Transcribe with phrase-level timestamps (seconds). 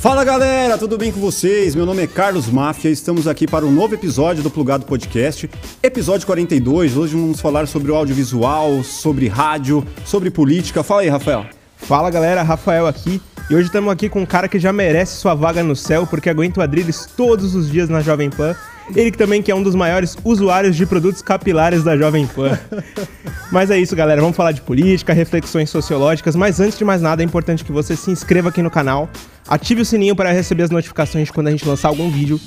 [0.00, 1.74] Fala galera, tudo bem com vocês?
[1.74, 5.50] Meu nome é Carlos Máfia, estamos aqui para um novo episódio do Plugado Podcast,
[5.82, 6.96] episódio 42.
[6.96, 10.84] Hoje vamos falar sobre o audiovisual, sobre rádio, sobre política.
[10.84, 11.46] Fala aí, Rafael.
[11.76, 13.20] Fala galera, Rafael aqui.
[13.50, 16.30] E hoje estamos aqui com um cara que já merece sua vaga no céu, porque
[16.30, 18.54] aguenta o Adrilles todos os dias na Jovem Pan.
[18.94, 22.58] Ele que também que é um dos maiores usuários de produtos capilares da Jovem Pan.
[23.50, 24.20] mas é isso, galera.
[24.20, 26.36] Vamos falar de política, reflexões sociológicas.
[26.36, 29.08] Mas antes de mais nada, é importante que você se inscreva aqui no canal,
[29.48, 32.40] ative o sininho para receber as notificações quando a gente lançar algum vídeo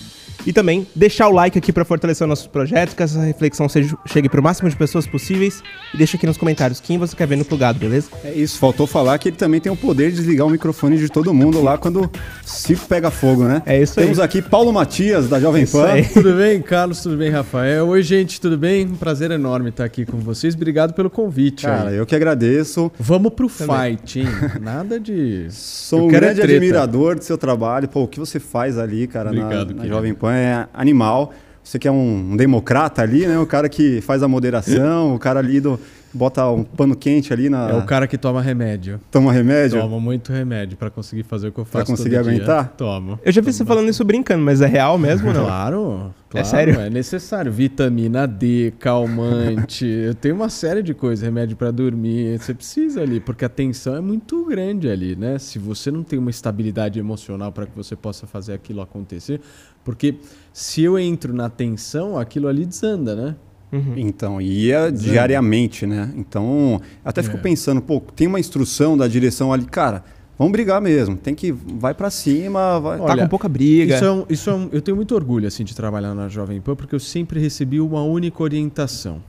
[0.45, 4.29] e também deixar o like aqui para fortalecer nossos projetos, que essa reflexão seja, chegue
[4.29, 5.61] para o máximo de pessoas possíveis.
[5.93, 8.09] E deixa aqui nos comentários quem você quer ver no plugado, beleza?
[8.23, 11.09] É isso, faltou falar que ele também tem o poder de desligar o microfone de
[11.09, 12.11] todo mundo lá quando o
[12.43, 13.61] circo pega fogo, né?
[13.65, 14.05] É isso aí.
[14.05, 16.01] Temos aqui Paulo Matias, da Jovem Pan.
[16.13, 17.01] Tudo bem, Carlos?
[17.01, 17.87] Tudo bem, Rafael?
[17.87, 18.85] Oi, gente, tudo bem?
[18.85, 20.55] Um prazer enorme estar aqui com vocês.
[20.55, 21.65] Obrigado pelo convite.
[21.65, 21.97] Cara, aí.
[21.97, 22.91] eu que agradeço.
[22.99, 23.97] Vamos pro também.
[23.97, 24.27] fight, hein?
[24.61, 25.47] Nada de.
[25.49, 27.87] Sou um é grande é admirador do seu trabalho.
[27.87, 31.33] Pô, o que você faz ali, cara, Obrigado, na, na Jovem Pan é animal.
[31.63, 33.37] Você que é um, um, democrata ali, né?
[33.37, 35.79] O cara que faz a moderação, o cara ali do,
[36.13, 37.69] bota um pano quente ali na.
[37.69, 38.99] É o cara que toma remédio.
[39.09, 39.79] Toma remédio?
[39.79, 41.85] Toma muito remédio para conseguir fazer o que eu faço.
[41.85, 42.63] Pra conseguir aguentar?
[42.63, 42.73] Dia.
[42.77, 43.19] Toma.
[43.23, 45.45] Eu já vi você falando isso brincando, mas é real mesmo, não?
[45.45, 46.13] Claro.
[46.29, 46.79] É claro, é sério?
[46.79, 47.51] É necessário.
[47.51, 49.85] Vitamina D, calmante.
[49.85, 52.39] eu tenho uma série de coisas, remédio para dormir.
[52.39, 55.37] Você precisa ali, porque a tensão é muito grande ali, né?
[55.37, 59.41] Se você não tem uma estabilidade emocional para que você possa fazer aquilo acontecer.
[59.83, 60.15] Porque
[60.53, 63.35] se eu entro na tensão, aquilo ali desanda, né?
[63.71, 63.93] Uhum.
[63.95, 66.11] Então, ia diariamente, né?
[66.15, 67.39] Então, até fico é.
[67.39, 70.03] pensando, pô, tem uma instrução da direção ali, cara,
[70.37, 72.99] vamos brigar mesmo, tem que, vai para cima, vai...
[72.99, 73.95] Olha, tá com pouca briga.
[73.95, 76.59] Isso é, um, isso é um, eu tenho muito orgulho, assim, de trabalhar na Jovem
[76.59, 79.21] Pan, porque eu sempre recebi uma única orientação.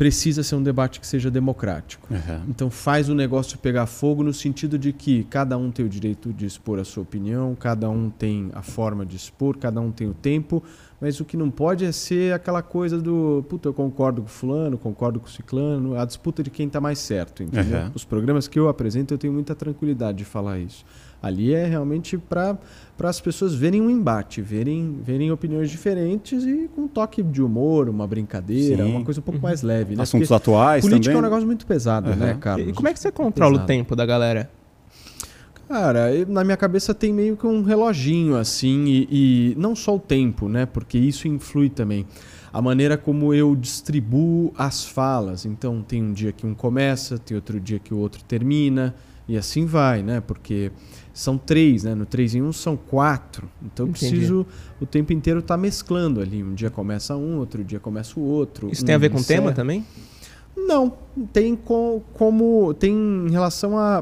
[0.00, 2.08] Precisa ser um debate que seja democrático.
[2.10, 2.40] Uhum.
[2.48, 6.32] Então faz o negócio pegar fogo no sentido de que cada um tem o direito
[6.32, 10.08] de expor a sua opinião, cada um tem a forma de expor, cada um tem
[10.08, 10.62] o tempo,
[11.00, 14.76] mas o que não pode é ser aquela coisa do, puta, eu concordo com fulano,
[14.76, 17.80] concordo com ciclano, a disputa de quem está mais certo, entendeu?
[17.80, 17.90] Uhum.
[17.94, 20.84] Os programas que eu apresento, eu tenho muita tranquilidade de falar isso.
[21.22, 22.58] Ali é realmente para
[23.02, 27.88] as pessoas verem um embate, verem, verem opiniões diferentes e com um toque de humor,
[27.88, 28.90] uma brincadeira, Sim.
[28.90, 29.42] uma coisa um pouco uhum.
[29.42, 29.96] mais leve.
[29.96, 30.02] Né?
[30.02, 31.16] Assuntos Porque atuais política também.
[31.16, 32.16] é um negócio muito pesado, uhum.
[32.16, 32.68] né, Carlos?
[32.68, 33.64] E como é que você controla pesado.
[33.64, 34.50] o tempo da galera?
[35.70, 40.00] Cara, na minha cabeça tem meio que um reloginho assim, e, e, não só o
[40.00, 40.66] tempo, né?
[40.66, 42.04] Porque isso influi também.
[42.52, 45.46] A maneira como eu distribuo as falas.
[45.46, 48.96] Então, tem um dia que um começa, tem outro dia que o outro termina,
[49.28, 50.20] e assim vai, né?
[50.20, 50.72] Porque
[51.14, 51.94] são três, né?
[51.94, 53.48] No três em um são quatro.
[53.62, 54.44] Então, eu preciso
[54.80, 56.42] o tempo inteiro estar tá mesclando ali.
[56.42, 58.68] Um dia começa um, outro dia começa o outro.
[58.72, 59.86] Isso um tem a ver com o tema também?
[60.66, 60.92] Não,
[61.32, 63.98] tem com, como tem em relação a,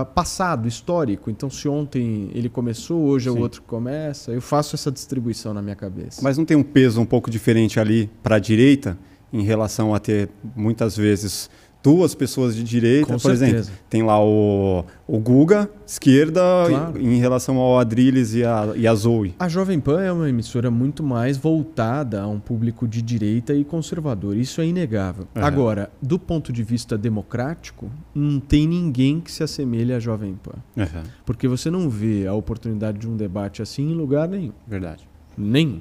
[0.00, 1.30] a, passado histórico.
[1.30, 3.36] Então, se ontem ele começou, hoje Sim.
[3.36, 4.32] o outro começa.
[4.32, 6.20] Eu faço essa distribuição na minha cabeça.
[6.22, 8.96] Mas não tem um peso um pouco diferente ali para a direita
[9.32, 11.48] em relação a ter muitas vezes
[11.82, 13.46] duas pessoas de direita, Com por certeza.
[13.46, 13.72] exemplo.
[13.90, 17.00] Tem lá o, o Guga, esquerda, claro.
[17.00, 19.34] em, em, relação ao Adrilles e a, e a Zoe.
[19.38, 23.64] A Jovem Pan é uma emissora muito mais voltada a um público de direita e
[23.64, 24.36] conservador.
[24.36, 25.26] Isso é inegável.
[25.34, 25.44] Uhum.
[25.44, 30.58] Agora, do ponto de vista democrático, não tem ninguém que se assemelhe à Jovem Pan.
[30.76, 31.02] Uhum.
[31.26, 34.52] Porque você não vê a oportunidade de um debate assim em lugar nenhum.
[34.66, 35.08] Verdade.
[35.36, 35.80] Nenhum.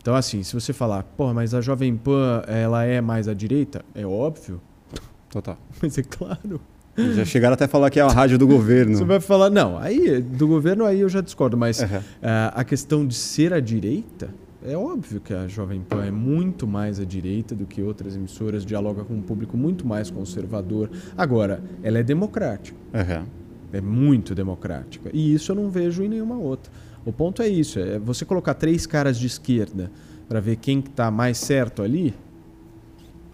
[0.00, 3.84] Então, assim, se você falar, porra, mas a Jovem Pan ela é mais à direita,
[3.92, 4.60] é óbvio.
[5.36, 5.58] Total.
[5.82, 6.60] Mas é claro.
[6.96, 8.96] Já chegaram até a falar que é a rádio do governo.
[8.96, 11.98] Você vai falar, não, aí do governo aí eu já discordo, mas uhum.
[11.98, 12.02] uh,
[12.54, 14.30] a questão de ser à direita,
[14.64, 18.64] é óbvio que a Jovem Pan é muito mais à direita do que outras emissoras,
[18.64, 20.88] dialoga com um público muito mais conservador.
[21.18, 22.78] Agora, ela é democrática.
[22.94, 23.26] Uhum.
[23.74, 25.10] É muito democrática.
[25.12, 26.72] E isso eu não vejo em nenhuma outra.
[27.04, 29.90] O ponto é isso: é você colocar três caras de esquerda
[30.26, 32.14] para ver quem está mais certo ali,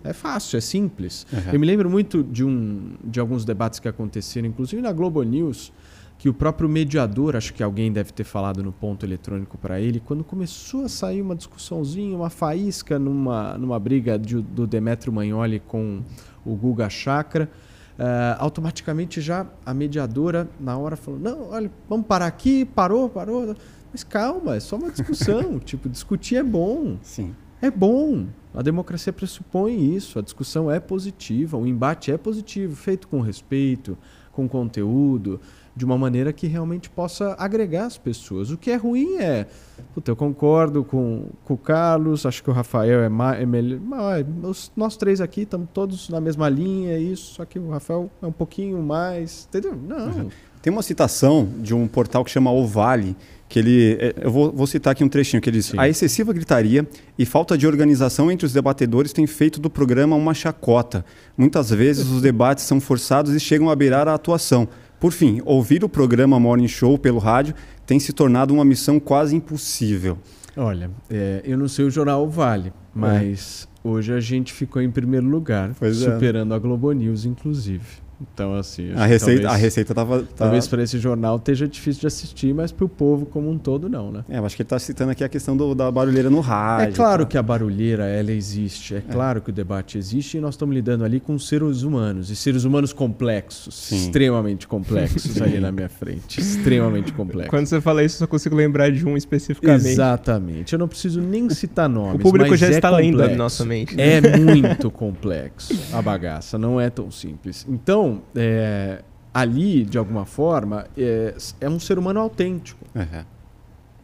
[0.05, 1.27] é fácil, é simples.
[1.33, 1.53] Uhum.
[1.53, 5.73] Eu me lembro muito de, um, de alguns debates que aconteceram, inclusive na Globo News,
[6.19, 10.01] que o próprio mediador, acho que alguém deve ter falado no ponto eletrônico para ele,
[10.01, 15.59] quando começou a sair uma discussãozinha, uma faísca numa, numa briga de, do Demetrio Magnoli
[15.59, 16.01] com
[16.45, 17.51] o Guga Chakra,
[17.99, 23.57] uh, automaticamente já a mediadora, na hora, falou: Não, olha, vamos parar aqui, parou, parou.
[23.91, 25.59] Mas calma, é só uma discussão.
[25.61, 26.99] tipo, discutir é bom.
[27.03, 27.35] Sim.
[27.63, 28.27] É bom.
[28.53, 30.19] A democracia pressupõe isso.
[30.19, 33.97] A discussão é positiva, o embate é positivo, feito com respeito,
[34.33, 35.41] com conteúdo,
[35.75, 38.51] de uma maneira que realmente possa agregar as pessoas.
[38.51, 39.47] O que é ruim é.
[39.95, 43.81] Puta, eu concordo com, com o Carlos, acho que o Rafael é, é melhor.
[43.81, 48.27] Mas nós três aqui estamos todos na mesma linha, isso, só que o Rafael é
[48.27, 49.47] um pouquinho mais.
[49.49, 49.77] Entendeu?
[49.77, 50.31] Não.
[50.61, 53.17] Tem uma citação de um portal que chama O Vale,
[53.53, 53.99] que ele.
[54.01, 55.79] É, eu vou, vou citar aqui um trechinho que ele diz: Sim.
[55.79, 56.89] A excessiva gritaria
[57.19, 61.05] e falta de organização entre os debatedores tem feito do programa uma chacota.
[61.37, 64.67] Muitas vezes os debates são forçados e chegam a beirar a atuação.
[64.99, 67.55] Por fim, ouvir o programa Morning Show pelo rádio
[67.85, 70.17] tem se tornado uma missão quase impossível.
[70.57, 73.89] Olha, é, eu não sei o jornal Vale, mas é.
[73.89, 76.11] hoje a gente ficou em primeiro lugar, pois é.
[76.11, 76.57] superando é.
[76.57, 78.02] a Globo News, inclusive.
[78.33, 78.93] Então, assim.
[78.93, 80.23] A receita, talvez, a receita tava.
[80.23, 80.29] Tá...
[80.37, 83.89] Talvez para esse jornal esteja difícil de assistir, mas para o povo como um todo,
[83.89, 84.25] não, né?
[84.29, 86.93] É, eu acho que ele está citando aqui a questão do, da barulheira no rádio.
[86.93, 87.31] É claro tá?
[87.31, 88.95] que a barulheira, ela existe.
[88.95, 92.31] É, é, claro que o debate existe e nós estamos lidando ali com seres humanos.
[92.31, 93.75] E seres humanos complexos.
[93.75, 93.97] Sim.
[93.97, 96.41] Extremamente complexos ali na minha frente.
[96.41, 97.51] Extremamente complexos.
[97.51, 99.89] Quando você fala isso, eu só consigo lembrar de um especificamente.
[99.89, 100.73] Exatamente.
[100.73, 102.17] Eu não preciso nem citar nomes.
[102.17, 103.17] O público já é está complexo.
[103.17, 104.01] lendo a nossa mente.
[104.01, 106.59] É muito complexo a bagaça.
[106.59, 107.67] Não é tão simples.
[107.69, 112.85] Então, é, ali, de alguma forma, é, é um ser humano autêntico.
[112.95, 113.25] Uhum.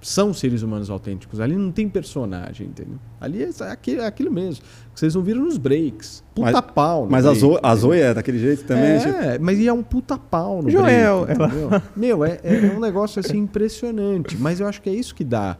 [0.01, 1.41] São seres humanos autênticos.
[1.41, 2.99] Ali não tem personagem, entendeu?
[3.21, 4.65] Ali é aquilo, é aquilo mesmo.
[4.95, 6.23] Vocês não viram nos breaks.
[6.35, 7.09] Puta mas, pau.
[7.11, 8.93] mas break, a, Zoe, a Zoe é daquele jeito também?
[8.93, 8.99] É,
[9.33, 9.45] tipo...
[9.45, 11.43] mas é um puta pau no Joel, break.
[11.43, 11.83] Ela...
[11.97, 14.37] Meu, é, é um negócio assim impressionante.
[14.39, 15.59] Mas eu acho que é isso que dá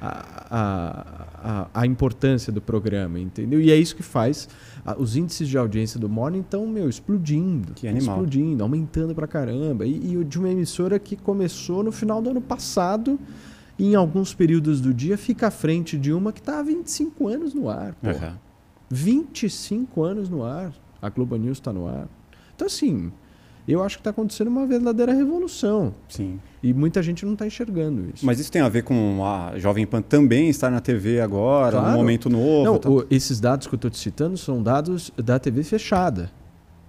[0.00, 3.60] a, a, a, importância do programa, entendeu?
[3.60, 4.48] E é isso que faz
[4.96, 7.74] os índices de audiência do Morning estão, meu, explodindo.
[7.74, 8.16] Que animal.
[8.16, 9.84] Explodindo, aumentando pra caramba.
[9.84, 13.18] E, e de uma emissora que começou no final do ano passado
[13.78, 17.28] e em alguns períodos do dia fica à frente de uma que está há 25
[17.28, 17.94] anos no ar.
[17.94, 18.08] Pô.
[18.08, 18.34] Uhum.
[18.90, 20.72] 25 anos no ar.
[21.00, 22.08] A Globo News está no ar.
[22.54, 23.12] Então, assim,
[23.72, 25.94] eu acho que está acontecendo uma verdadeira revolução.
[26.08, 26.40] Sim.
[26.62, 28.24] E muita gente não está enxergando isso.
[28.24, 31.90] Mas isso tem a ver com a Jovem Pan também estar na TV agora, claro.
[31.90, 32.64] num momento novo?
[32.64, 32.88] Não, tá...
[32.88, 36.30] o, esses dados que eu estou te citando são dados da TV fechada.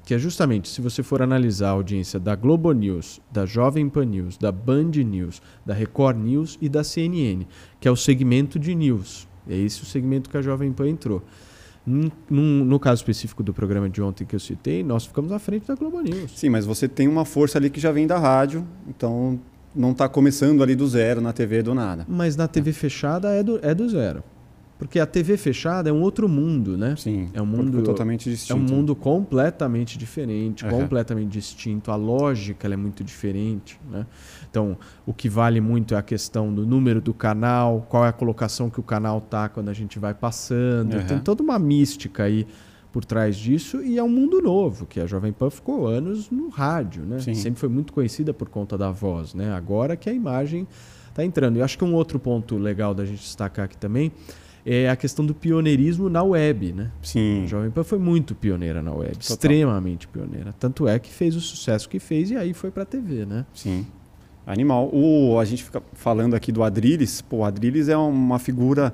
[0.06, 4.06] Que é justamente, se você for analisar a audiência da Globo News, da Jovem Pan
[4.06, 7.46] News, da Band News, da Record News e da CNN,
[7.80, 9.28] que é o segmento de news.
[9.48, 11.22] É esse o segmento que a Jovem Pan entrou.
[12.30, 15.68] Num, no caso específico do programa de ontem que eu citei, nós ficamos à frente
[15.68, 16.32] da Globo News.
[16.36, 19.40] Sim, mas você tem uma força ali que já vem da rádio, então
[19.76, 22.06] não está começando ali do zero na TV do nada.
[22.08, 24.24] Mas na TV fechada é do, é do zero.
[24.80, 26.96] Porque a TV fechada é um outro mundo, né?
[26.96, 27.30] Sim.
[27.34, 28.54] É um mundo totalmente distinto.
[28.54, 30.72] É um mundo completamente diferente, uhum.
[30.72, 31.92] completamente distinto.
[31.92, 34.08] A lógica é muito diferente, né?
[34.50, 38.14] Então, o que vale muito é a questão do número do canal, qual é a
[38.14, 40.96] colocação que o canal tá quando a gente vai passando.
[40.96, 41.06] Uhum.
[41.06, 42.48] Tem toda uma mística aí
[42.90, 46.48] por trás disso e é um mundo novo, que a Jovem Pan ficou anos no
[46.48, 47.20] rádio, né?
[47.20, 47.34] Sim.
[47.34, 49.54] Sempre foi muito conhecida por conta da voz, né?
[49.54, 50.66] Agora que a imagem
[51.10, 51.58] está entrando.
[51.58, 54.14] E acho que um outro ponto legal da gente destacar aqui também
[54.66, 56.92] é a questão do pioneirismo na web, né?
[57.02, 57.44] Sim.
[57.44, 59.36] A Jovem Pan foi muito pioneira na web, Total.
[59.36, 60.54] extremamente pioneira.
[60.54, 63.46] Tanto é que fez o sucesso que fez e aí foi para a TV, né?
[63.54, 63.86] Sim.
[64.46, 64.90] Animal.
[64.94, 67.22] O, a gente fica falando aqui do Adriles.
[67.22, 68.94] Pô, o Adriles é uma figura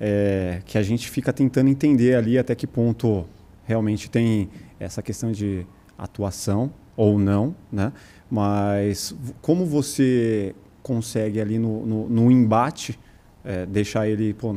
[0.00, 3.26] é, que a gente fica tentando entender ali até que ponto
[3.64, 5.66] realmente tem essa questão de
[5.96, 7.92] atuação ou não, né?
[8.30, 12.98] Mas como você consegue ali no, no, no embate
[13.44, 14.54] é, deixar ele, pô,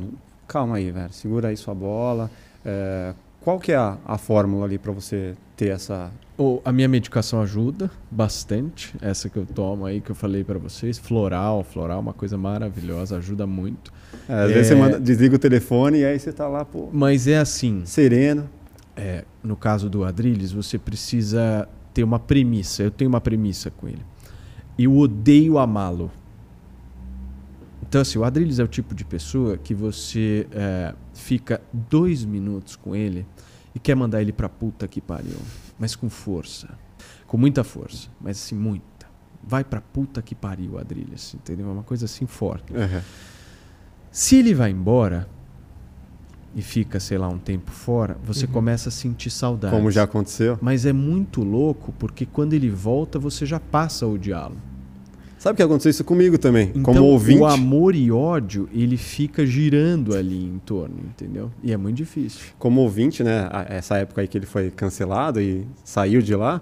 [0.47, 2.31] calma aí, velho, segura aí sua bola.
[2.65, 6.11] É, qual que é a, a fórmula ali para você ter essa...
[6.37, 10.59] Oh, a minha medicação ajuda bastante, essa que eu tomo aí, que eu falei para
[10.59, 13.91] vocês, floral, floral, uma coisa maravilhosa, ajuda muito.
[14.29, 14.53] É, às é...
[14.53, 16.89] vezes você manda, desliga o telefone e aí você tá lá, pô...
[16.91, 17.83] Mas é assim...
[17.85, 18.47] Sereno.
[18.95, 22.83] É, no caso do Adrilles, você precisa ter uma premissa.
[22.83, 24.01] Eu tenho uma premissa com ele.
[24.77, 26.11] Eu odeio amá-lo.
[27.87, 32.75] Então, assim, o Adrilles é o tipo de pessoa que você é, fica dois minutos
[32.75, 33.25] com ele
[33.73, 35.37] e quer mandar ele pra puta que pariu.
[35.79, 36.77] Mas com força.
[37.25, 38.09] Com muita força.
[38.19, 39.07] Mas assim, muita.
[39.41, 41.33] Vai pra puta que pariu, Adrilles.
[41.35, 41.69] Entendeu?
[41.69, 42.73] É uma coisa assim forte.
[42.73, 43.01] Uhum.
[44.11, 45.29] Se ele vai embora
[46.53, 48.51] e fica, sei lá, um tempo fora, você uhum.
[48.51, 49.73] começa a sentir saudade.
[49.73, 50.57] Como já aconteceu.
[50.61, 54.59] Mas é muito louco porque quando ele volta, você já passa o diálogo.
[55.37, 57.39] Sabe que aconteceu isso comigo também, então, como ouvinte?
[57.39, 61.51] o amor e ódio, ele fica girando ali em torno, entendeu?
[61.63, 62.41] E é muito difícil.
[62.57, 66.61] Como ouvinte, né, essa época aí que ele foi cancelado e saiu de lá,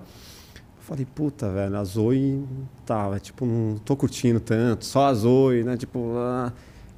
[0.53, 2.43] eu falei, puta, velho, a Zoe
[2.85, 6.51] tava, tipo, não tô curtindo tanto, só a Zoe, né, tipo, lá.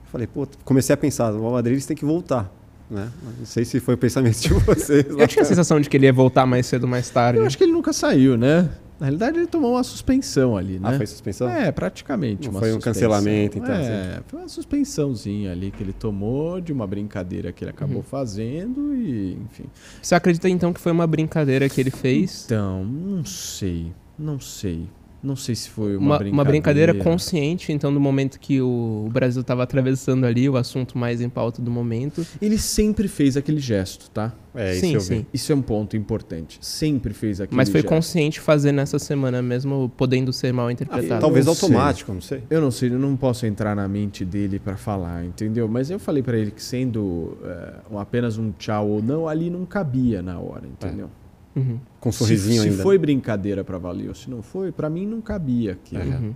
[0.03, 2.51] Eu falei, puta, comecei a pensar, o Adriles tem que voltar.
[2.89, 3.09] Né?
[3.37, 5.05] Não sei se foi o pensamento de vocês.
[5.09, 7.39] Eu tinha a sensação de que ele ia voltar mais cedo ou mais tarde.
[7.39, 8.69] Eu acho que ele nunca saiu, né?
[8.99, 10.89] Na realidade, ele tomou uma suspensão ali, né?
[10.89, 11.49] Ah, foi suspensão?
[11.49, 12.49] É, praticamente.
[12.49, 13.73] Não foi um cancelamento, então?
[13.73, 14.23] É, assim.
[14.27, 18.03] foi uma suspensãozinha ali que ele tomou de uma brincadeira que ele acabou uhum.
[18.03, 19.65] fazendo e, enfim.
[20.01, 22.45] Você acredita, então, que foi uma brincadeira que ele fez?
[22.45, 23.93] Então, não sei.
[24.17, 24.89] Não sei.
[25.21, 26.33] Não sei se foi uma, uma brincadeira.
[26.33, 31.21] Uma brincadeira consciente, então, do momento que o Brasil estava atravessando ali, o assunto mais
[31.21, 32.25] em pauta do momento.
[32.41, 34.33] Ele sempre fez aquele gesto, tá?
[34.53, 35.25] É, sim, isso sim.
[35.33, 36.57] Isso é um ponto importante.
[36.61, 37.89] Sempre fez aquele Mas foi gesto.
[37.89, 41.13] consciente fazer nessa semana, mesmo podendo ser mal interpretado.
[41.15, 42.43] Ah, talvez automático, não sei.
[42.49, 45.67] Eu não sei, eu não posso entrar na mente dele para falar, entendeu?
[45.67, 49.65] Mas eu falei para ele que sendo é, apenas um tchau ou não, ali não
[49.65, 51.05] cabia na hora, entendeu?
[51.23, 51.26] É.
[51.57, 51.79] Uhum.
[51.99, 52.77] Com um sorrisinho se, ainda.
[52.77, 55.97] Se foi brincadeira para valer ou se não foi, para mim não cabia aqui.
[55.97, 56.35] Uhum.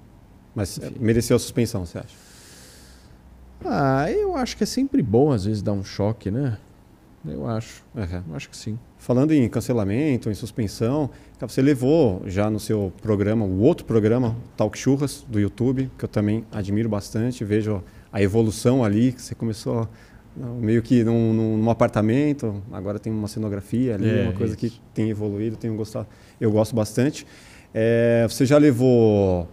[0.56, 0.96] Mas Enfim.
[1.00, 2.16] mereceu a suspensão, você acha?
[3.63, 6.58] Ah, eu acho que é sempre bom às vezes dar um choque, né?
[7.24, 7.84] Eu acho.
[7.96, 8.24] Uhum.
[8.30, 8.80] Eu acho que sim.
[8.98, 11.10] Falando em cancelamento, em suspensão,
[11.40, 16.10] você levou já no seu programa, o outro programa, Talk Churras, do YouTube, que eu
[16.10, 19.88] também admiro bastante, vejo a evolução ali, que você começou
[20.36, 24.76] meio que num, num, apartamento, agora tem uma cenografia ali, é, uma coisa isso.
[24.76, 26.08] que tem evoluído, tenho gostado,
[26.40, 27.26] eu gosto bastante.
[27.74, 29.48] É, você já levou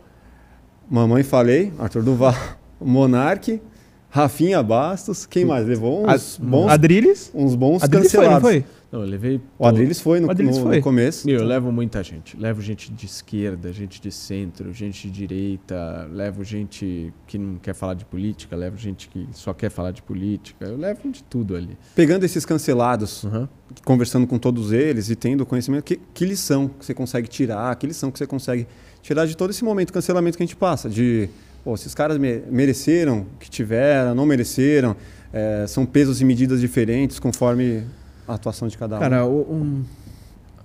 [0.90, 2.34] Mamãe Falei, Arthur Duval,
[2.80, 3.60] Monarque,
[4.10, 5.66] Rafinha Bastos, quem mais?
[5.66, 6.68] Levou uns bons...
[6.68, 7.30] Adriles?
[7.34, 8.40] Uns bons Adriles cancelados.
[8.40, 8.78] Foi, não foi?
[8.90, 9.38] Não, eu levei.
[9.58, 10.76] O Adriles foi no, Adriles no, foi.
[10.76, 11.26] no começo.
[11.26, 12.34] Meu, eu levo muita gente.
[12.38, 17.74] Levo gente de esquerda, gente de centro, gente de direita, levo gente que não quer
[17.74, 20.64] falar de política, levo gente que só quer falar de política.
[20.64, 21.76] Eu levo de tudo ali.
[21.94, 23.46] Pegando esses cancelados, uhum.
[23.84, 27.76] conversando com todos eles e tendo conhecimento, que, que lição que você consegue tirar?
[27.76, 28.66] Que lição que você consegue
[29.02, 30.88] tirar de todo esse momento de cancelamento que a gente passa?
[30.88, 31.28] De,
[31.68, 34.96] pô, esses caras mereceram que tiveram, não mereceram.
[35.30, 37.84] É, são pesos e medidas diferentes conforme
[38.26, 39.00] a atuação de cada um?
[39.00, 39.84] Cara, um,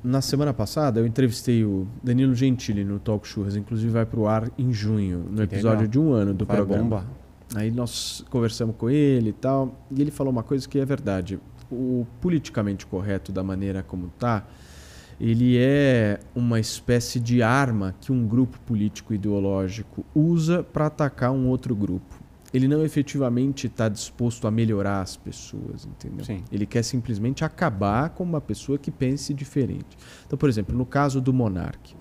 [0.01, 4.29] na semana passada eu entrevistei o Danilo Gentili no Talk Churras, inclusive vai para o
[4.29, 5.87] ar em junho, no episódio Legal.
[5.87, 6.83] de um ano do vai programa.
[6.83, 7.05] Bomba.
[7.53, 11.37] Aí nós conversamos com ele e tal, e ele falou uma coisa que é verdade.
[11.69, 14.47] O politicamente correto da maneira como tá,
[15.25, 21.47] ele é uma espécie de arma que um grupo político ideológico usa para atacar um
[21.47, 22.21] outro grupo
[22.53, 26.23] ele não efetivamente está disposto a melhorar as pessoas, entendeu?
[26.23, 26.43] Sim.
[26.51, 29.97] Ele quer simplesmente acabar com uma pessoa que pense diferente.
[30.27, 31.95] Então, por exemplo, no caso do monarque,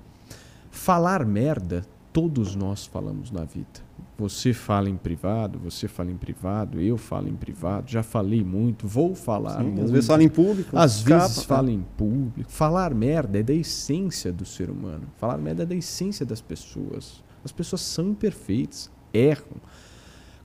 [0.71, 3.81] falar merda, todos nós falamos na vida.
[4.19, 8.87] Você fala em privado, você fala em privado, eu falo em privado, já falei muito,
[8.87, 9.59] vou falar.
[9.59, 9.85] Sim, muito.
[9.85, 10.77] Às vezes fala em público.
[10.77, 12.51] Às escapa, vezes fala em público.
[12.51, 15.09] Falar merda é da essência do ser humano.
[15.17, 17.25] Falar merda é da essência das pessoas.
[17.45, 19.57] As pessoas são imperfeitas, erram.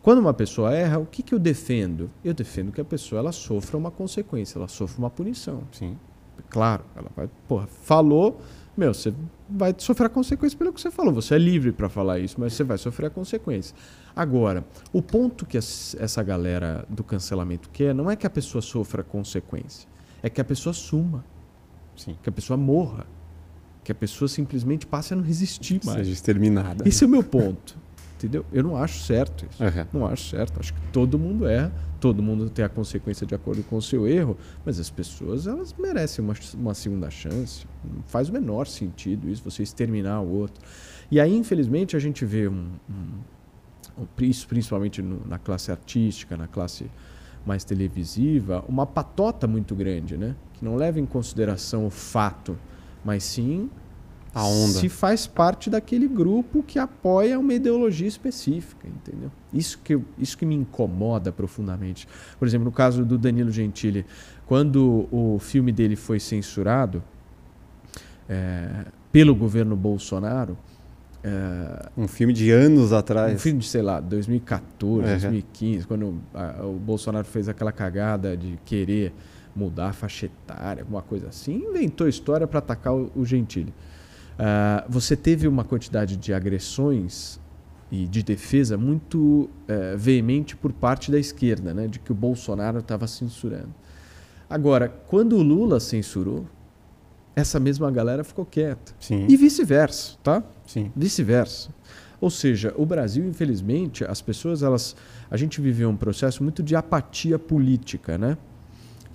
[0.01, 2.09] Quando uma pessoa erra, o que, que eu defendo?
[2.23, 5.63] Eu defendo que a pessoa ela sofra uma consequência, ela sofra uma punição.
[5.71, 5.97] Sim.
[6.49, 8.39] Claro, ela vai, porra, falou,
[8.77, 9.13] meu, você
[9.49, 11.13] vai sofrer a consequência pelo que você falou.
[11.13, 13.75] Você é livre para falar isso, mas você vai sofrer a consequência.
[14.15, 19.03] Agora, o ponto que essa galera do cancelamento quer não é que a pessoa sofra
[19.03, 19.87] consequência,
[20.21, 21.25] é que a pessoa suma.
[21.95, 22.15] Sim.
[22.21, 23.05] Que a pessoa morra.
[23.83, 25.99] Que a pessoa simplesmente passe a não resistir mais.
[25.99, 26.87] Seja exterminada.
[26.87, 27.77] Esse é o meu ponto.
[28.15, 28.45] Entendeu?
[28.51, 29.63] Eu não acho certo isso.
[29.63, 29.85] Uhum.
[29.93, 30.59] Não acho certo.
[30.59, 34.07] Acho que todo mundo erra, todo mundo tem a consequência de acordo com o seu
[34.07, 37.65] erro, mas as pessoas elas merecem uma, uma segunda chance.
[37.83, 40.63] Não faz o menor sentido isso, você exterminar o outro.
[41.09, 46.47] E aí, infelizmente, a gente vê um, um, isso principalmente no, na classe artística, na
[46.47, 46.89] classe
[47.45, 50.35] mais televisiva, uma patota muito grande, né?
[50.53, 52.57] Que não leva em consideração o fato,
[53.05, 53.69] mas sim
[54.37, 54.79] a onda.
[54.79, 59.31] se faz parte daquele grupo que apoia uma ideologia específica, entendeu?
[59.53, 62.07] Isso que, isso que me incomoda profundamente.
[62.37, 64.05] Por exemplo, no caso do Danilo Gentili,
[64.45, 67.03] quando o filme dele foi censurado
[68.29, 70.57] é, pelo governo Bolsonaro,
[71.23, 73.33] é, um filme de anos atrás.
[73.33, 75.11] Um filme de, sei lá, 2014, uhum.
[75.11, 79.13] 2015, quando a, o Bolsonaro fez aquela cagada de querer
[79.55, 83.73] mudar a faixa etária, alguma coisa assim, inventou história para atacar o, o Gentili.
[84.37, 87.39] Uh, você teve uma quantidade de agressões
[87.91, 92.79] e de defesa muito uh, veemente por parte da esquerda, né, de que o Bolsonaro
[92.79, 93.73] estava censurando.
[94.49, 96.45] Agora, quando o Lula censurou,
[97.35, 98.93] essa mesma galera ficou quieta.
[98.99, 99.25] Sim.
[99.27, 100.43] E vice-versa, tá?
[100.65, 100.91] Sim.
[100.95, 101.69] Vice-versa.
[102.19, 104.95] Ou seja, o Brasil, infelizmente, as pessoas, elas,
[105.29, 108.37] a gente viveu um processo muito de apatia política, né?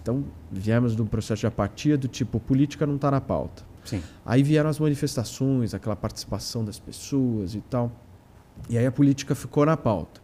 [0.01, 3.65] Então, viemos de um processo de apatia do tipo, política não está na pauta.
[3.85, 4.03] Sim.
[4.25, 7.93] Aí vieram as manifestações, aquela participação das pessoas e tal.
[8.69, 10.21] E aí a política ficou na pauta.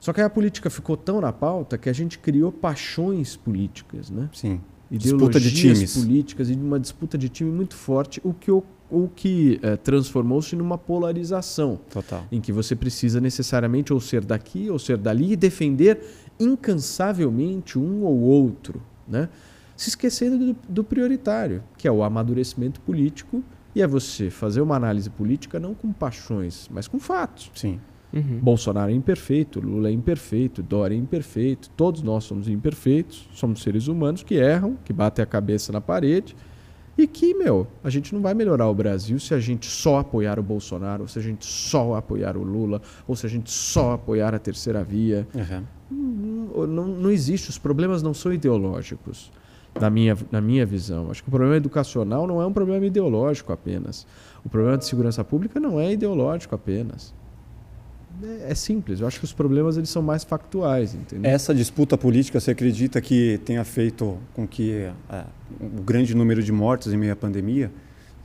[0.00, 4.10] Só que aí a política ficou tão na pauta que a gente criou paixões políticas,
[4.10, 4.28] né?
[4.34, 4.60] Sim.
[4.90, 5.96] Ideologias disputa de times.
[5.96, 10.54] políticas e uma disputa de time muito forte, o que, o, o que é, transformou-se
[10.54, 11.80] numa polarização.
[11.90, 12.24] Total.
[12.30, 16.00] Em que você precisa necessariamente ou ser daqui ou ser dali e defender
[16.38, 19.28] incansavelmente um ou outro, né?
[19.76, 23.42] Se esquecendo do, do prioritário, que é o amadurecimento político
[23.74, 27.50] E é você fazer uma análise política não com paixões, mas com fatos.
[27.54, 27.80] Sim.
[28.12, 28.38] Uhum.
[28.40, 33.88] Bolsonaro é imperfeito, Lula é imperfeito, Dória é imperfeito, todos nós somos imperfeitos, somos seres
[33.88, 36.36] humanos que erram, que batem a cabeça na parede
[36.96, 40.38] e que, meu, a gente não vai melhorar o Brasil se a gente só apoiar
[40.38, 43.94] o Bolsonaro, ou se a gente só apoiar o Lula, ou se a gente só
[43.94, 45.26] apoiar a terceira via.
[45.34, 45.64] Uhum.
[45.90, 49.32] Não, não, não existe, os problemas não são ideológicos
[49.80, 51.10] na minha, na minha visão.
[51.10, 54.06] Acho que o problema educacional não é um problema ideológico apenas.
[54.44, 57.12] O problema de segurança pública não é ideológico apenas.
[58.22, 59.00] É, é simples.
[59.00, 61.30] Eu acho que os problemas eles são mais factuais, entendeu?
[61.30, 65.24] Essa disputa política, você acredita que tenha feito com que é,
[65.60, 67.70] o grande número de mortes em meio à pandemia,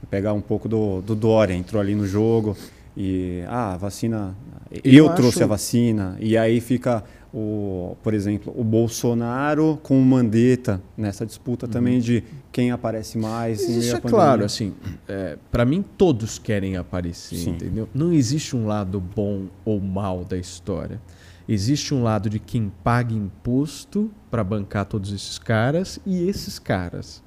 [0.10, 2.56] pegar um pouco do, do Dória, entrou ali no jogo
[2.96, 4.36] e ah, a vacina,
[4.84, 5.44] eu, eu trouxe acho...
[5.44, 11.66] a vacina e aí fica o, por exemplo, o Bolsonaro com o Mandetta nessa disputa
[11.66, 11.72] uhum.
[11.72, 13.62] também de quem aparece mais.
[13.68, 14.74] Isso é claro, assim,
[15.08, 17.52] é, para mim todos querem aparecer, Sim.
[17.52, 17.88] entendeu?
[17.94, 21.00] Não existe um lado bom ou mal da história.
[21.48, 27.24] Existe um lado de quem paga imposto para bancar todos esses caras e esses caras.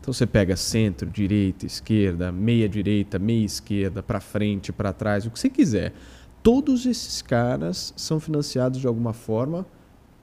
[0.00, 5.30] Então você pega centro, direita, esquerda, meia direita, meia esquerda, para frente, para trás, o
[5.30, 5.92] que você quiser
[6.42, 9.66] todos esses caras são financiados de alguma forma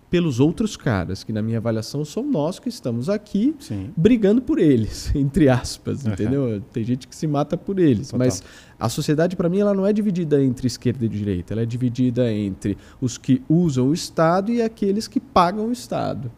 [0.10, 3.92] pelos outros caras, que na minha avaliação são nós que estamos aqui Sim.
[3.98, 6.14] brigando por eles, entre aspas, uhum.
[6.14, 6.62] entendeu?
[6.72, 8.26] Tem gente que se mata por eles, Total.
[8.26, 8.44] mas
[8.80, 12.32] a sociedade para mim ela não é dividida entre esquerda e direita, ela é dividida
[12.32, 16.32] entre os que usam o Estado e aqueles que pagam o Estado.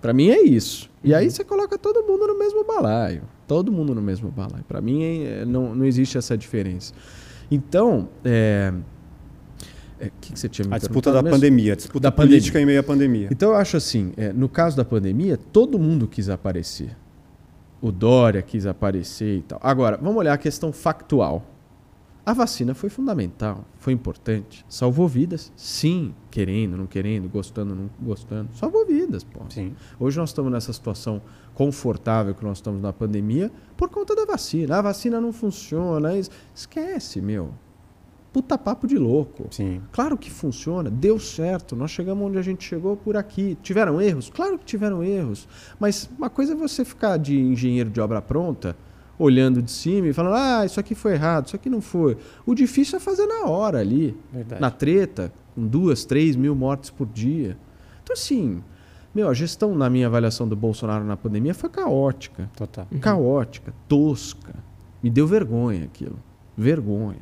[0.00, 0.90] Para mim é isso.
[1.04, 1.30] E aí uhum.
[1.30, 4.64] você coloca todo mundo no mesmo balaio, todo mundo no mesmo balaio.
[4.64, 6.92] Para mim é, não, não existe essa diferença.
[7.50, 8.72] Então, é,
[9.98, 11.36] é, que, que você tinha me A disputa da mesmo?
[11.36, 12.62] pandemia, a disputa da política pandemia.
[12.62, 13.28] em meio à pandemia.
[13.30, 16.96] Então eu acho assim, é, no caso da pandemia, todo mundo quis aparecer.
[17.80, 19.60] O Dória quis aparecer e tal.
[19.62, 21.44] Agora, vamos olhar a questão factual.
[22.26, 24.66] A vacina foi fundamental, foi importante.
[24.68, 28.48] Salvou vidas, sim, querendo, não querendo, gostando, não gostando.
[28.56, 29.42] Salvou vidas, pô.
[29.48, 29.76] Sim.
[29.96, 31.22] Hoje nós estamos nessa situação
[31.54, 34.76] confortável que nós estamos na pandemia por conta da vacina.
[34.76, 36.10] A vacina não funciona.
[36.52, 37.50] Esquece, meu.
[38.32, 39.46] Puta papo de louco.
[39.52, 39.80] Sim.
[39.92, 41.76] Claro que funciona, deu certo.
[41.76, 43.56] Nós chegamos onde a gente chegou por aqui.
[43.62, 44.28] Tiveram erros?
[44.28, 45.46] Claro que tiveram erros.
[45.78, 48.76] Mas uma coisa é você ficar de engenheiro de obra pronta,
[49.18, 52.16] olhando de cima e falando: ah, isso aqui foi errado, isso aqui não foi.
[52.44, 54.60] O difícil é fazer na hora ali, Verdade.
[54.60, 57.56] na treta, com duas, três mil mortes por dia.
[58.02, 58.62] Então, assim,
[59.14, 62.50] meu, a gestão, na minha avaliação do Bolsonaro na pandemia, foi caótica.
[62.54, 62.86] Total.
[62.90, 62.98] Uhum.
[62.98, 64.54] Caótica, tosca.
[65.02, 66.18] Me deu vergonha aquilo.
[66.56, 67.20] Vergonha.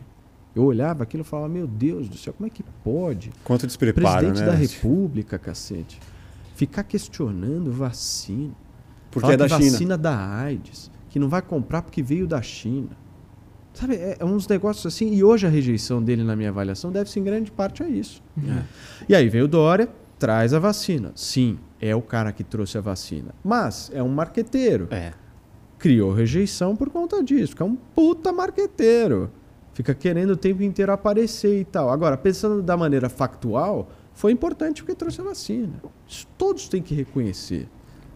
[0.54, 3.32] Eu olhava aquilo e falava, meu Deus do céu, como é que pode?
[3.42, 4.46] Quanto despreparo, Presidente né?
[4.46, 6.00] da República, cacete.
[6.54, 8.52] Ficar questionando vacina.
[9.10, 9.70] Porque é da China.
[9.70, 12.90] vacina da AIDS, que não vai comprar porque veio da China.
[13.72, 15.14] Sabe, é, é, uns negócios assim.
[15.14, 18.20] E hoje a rejeição dele, na minha avaliação, deve-se em grande parte a isso.
[18.36, 18.64] Uhum.
[19.08, 21.12] E aí veio o Dória, traz a vacina.
[21.14, 23.32] Sim, é o cara que trouxe a vacina.
[23.44, 24.88] Mas é um marqueteiro.
[24.90, 25.12] É.
[25.78, 29.30] Criou rejeição por conta disso, porque é um puta marqueteiro.
[29.72, 31.90] Fica querendo o tempo inteiro aparecer e tal.
[31.90, 35.80] Agora, pensando da maneira factual, foi importante porque trouxe a vacina.
[36.08, 37.68] Isso todos têm que reconhecer.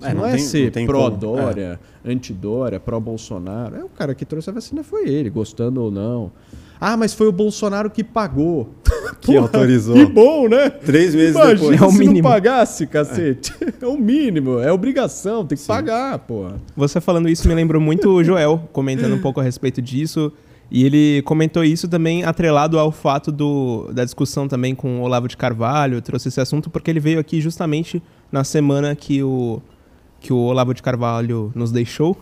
[0.03, 2.11] É, não, não, é tem, ser pró-Dória, é.
[2.11, 3.77] anti-Dória, pró-Bolsonaro.
[3.77, 6.31] É o cara que trouxe a vacina, foi ele, gostando ou não.
[6.81, 8.69] Ah, mas foi o Bolsonaro que pagou.
[9.21, 9.97] Que Porra, autorizou.
[9.97, 10.71] Que bom, né?
[10.71, 11.83] Três meses Imagina depois.
[11.83, 12.23] É o se mínimo.
[12.23, 13.53] não pagasse, cacete.
[13.61, 13.85] É.
[13.85, 15.67] é o mínimo, é obrigação, tem que Sim.
[15.67, 16.61] pagar, porra.
[16.77, 20.33] Você falando isso me lembrou muito o Joel, comentando um pouco a respeito disso.
[20.71, 25.27] E ele comentou isso também atrelado ao fato do, da discussão também com o Olavo
[25.27, 29.63] de Carvalho, trouxe esse assunto porque ele veio aqui justamente na semana que o,
[30.21, 32.17] que o Olavo de Carvalho nos deixou.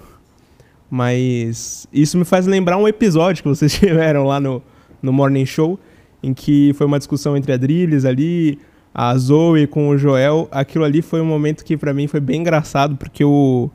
[0.91, 4.63] Mas isso me faz lembrar um episódio que vocês tiveram lá no,
[5.03, 5.79] no Morning Show,
[6.23, 8.59] em que foi uma discussão entre a Drilis ali,
[8.95, 10.49] a Zoe com o Joel.
[10.51, 13.71] Aquilo ali foi um momento que para mim foi bem engraçado, porque o,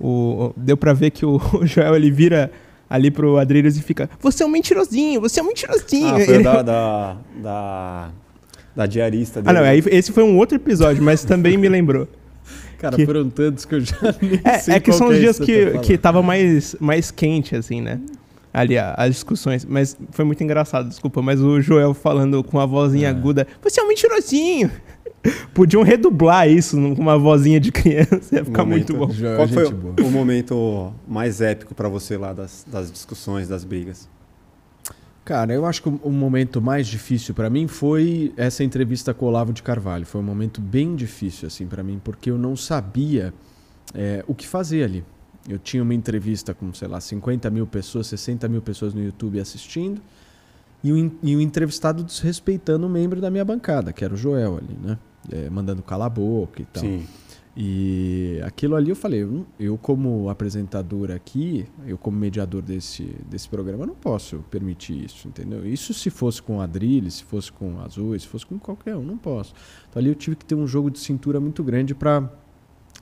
[0.00, 2.50] o deu para ver que o, o, Joel ele vira
[2.88, 6.14] ali pro Adriles e fica: Você é um mentirosinho, você é um mentirosinho.
[6.14, 6.44] Ah, foi ele...
[6.44, 8.10] da, da, da,
[8.76, 9.58] da diarista dele.
[9.58, 12.08] Ah, não, esse foi um outro episódio, mas também me lembrou.
[12.78, 13.06] Cara, que...
[13.06, 15.66] foram tantos que eu já nem é, sei É que são os é dias que,
[15.66, 18.00] tá que tava mais, mais quente, assim, né?
[18.52, 19.66] Ali, as discussões.
[19.66, 21.20] Mas foi muito engraçado, desculpa.
[21.20, 23.10] Mas o Joel falando com a vozinha é.
[23.10, 23.46] aguda.
[23.62, 24.70] Você é um mentirosinho!
[25.52, 29.12] Podiam redublar isso com uma vozinha de criança, ia ficar momento, muito bom.
[29.12, 33.64] Joel, Qual foi o, o momento mais épico para você lá das, das discussões, das
[33.64, 34.08] brigas?
[35.26, 39.28] Cara, eu acho que o momento mais difícil para mim foi essa entrevista com o
[39.28, 40.06] Olavo de Carvalho.
[40.06, 43.34] Foi um momento bem difícil assim para mim, porque eu não sabia
[43.92, 45.04] é, o que fazer ali.
[45.48, 49.40] eu tinha uma entrevista com, sei lá, 50 mil pessoas, 60 mil pessoas no YouTube
[49.40, 50.00] assistindo,
[50.82, 54.58] e o, e o entrevistado desrespeitando um membro da minha bancada, que era o Joel
[54.58, 54.96] ali, né?
[55.32, 56.84] É, mandando calar a boca e tal.
[56.84, 57.04] Sim.
[57.58, 63.48] E aquilo ali eu falei, eu, eu, como apresentador aqui, eu como mediador desse, desse
[63.48, 65.66] programa, não posso permitir isso, entendeu?
[65.66, 69.02] Isso se fosse com a Drill, se fosse com Azul, se fosse com qualquer um,
[69.02, 69.54] não posso.
[69.88, 72.30] Então ali eu tive que ter um jogo de cintura muito grande para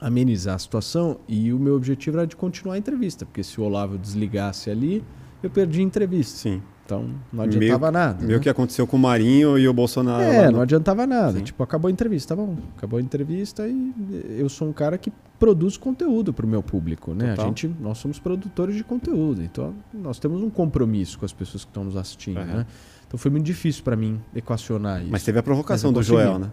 [0.00, 3.64] amenizar a situação e o meu objetivo era de continuar a entrevista, porque se o
[3.64, 5.02] Olavo desligasse ali,
[5.42, 6.38] eu perdi a entrevista.
[6.38, 6.62] Sim.
[6.84, 8.24] Então não adiantava meio, nada.
[8.26, 8.42] Meio né?
[8.42, 10.22] que aconteceu com o Marinho e o Bolsonaro.
[10.22, 11.38] É, não adiantava nada.
[11.38, 11.44] Sim.
[11.44, 12.56] Tipo, acabou a entrevista, tá bom.
[12.76, 13.92] Acabou a entrevista e
[14.38, 17.30] eu sou um cara que produz conteúdo para o meu público, né?
[17.30, 17.44] Total.
[17.44, 21.64] A gente, nós somos produtores de conteúdo, então nós temos um compromisso com as pessoas
[21.64, 22.46] que estão nos assistindo, uhum.
[22.46, 22.66] né?
[23.06, 25.10] Então foi muito difícil para mim equacionar isso.
[25.10, 26.50] Mas teve a provocação do Joel, né?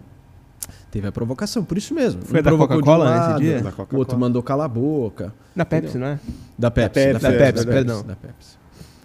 [0.90, 2.22] Teve a provocação, por isso mesmo.
[2.22, 3.74] Foi um da Coca-Cola um nesse dia?
[3.90, 5.34] O outro mandou calar a boca.
[5.56, 6.08] Da Pepsi, entendeu?
[6.08, 6.20] não é?
[6.56, 7.12] Da Pepsi.
[7.12, 8.02] Da Pepsi, da Pepsi, da Pepsi, perdão.
[8.04, 8.61] Da Pepsi.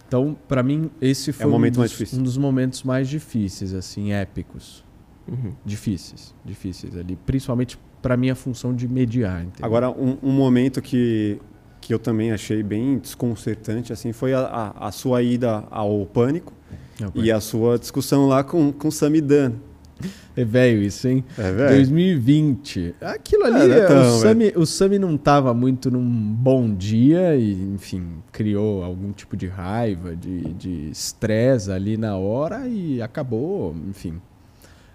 [0.07, 4.85] Então, para mim, esse foi é um, dos, um, dos, momentos mais difíceis, assim, épicos.
[5.27, 5.53] Uhum.
[5.65, 7.17] Difíceis, difíceis ali.
[7.25, 9.41] Principalmente para minha função de mediar.
[9.41, 9.65] Entendeu?
[9.65, 11.41] Agora, um, um, momento que,
[11.81, 16.53] que eu também achei bem desconcertante, assim, foi a, a, a sua ida ao Pânico
[17.01, 19.53] é e a sua discussão lá com, com o Samidan.
[20.35, 21.23] É velho isso, hein?
[21.37, 21.75] É velho.
[21.75, 22.95] 2020.
[23.01, 27.35] Aquilo ali, é, é tão, o, Sami, o Sami não estava muito num bom dia
[27.35, 34.21] e, enfim, criou algum tipo de raiva, de estresse ali na hora e acabou, enfim,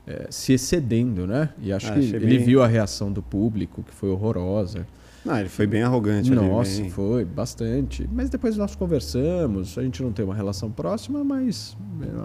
[0.06, 1.50] é, se excedendo, né?
[1.60, 2.44] E acho ah, que ele bem...
[2.44, 4.86] viu a reação do público, que foi horrorosa.
[5.24, 6.30] Não, ele foi bem arrogante.
[6.30, 6.90] Nossa, bem...
[6.90, 8.08] foi, bastante.
[8.12, 11.76] Mas depois nós conversamos, a gente não tem uma relação próxima, mas.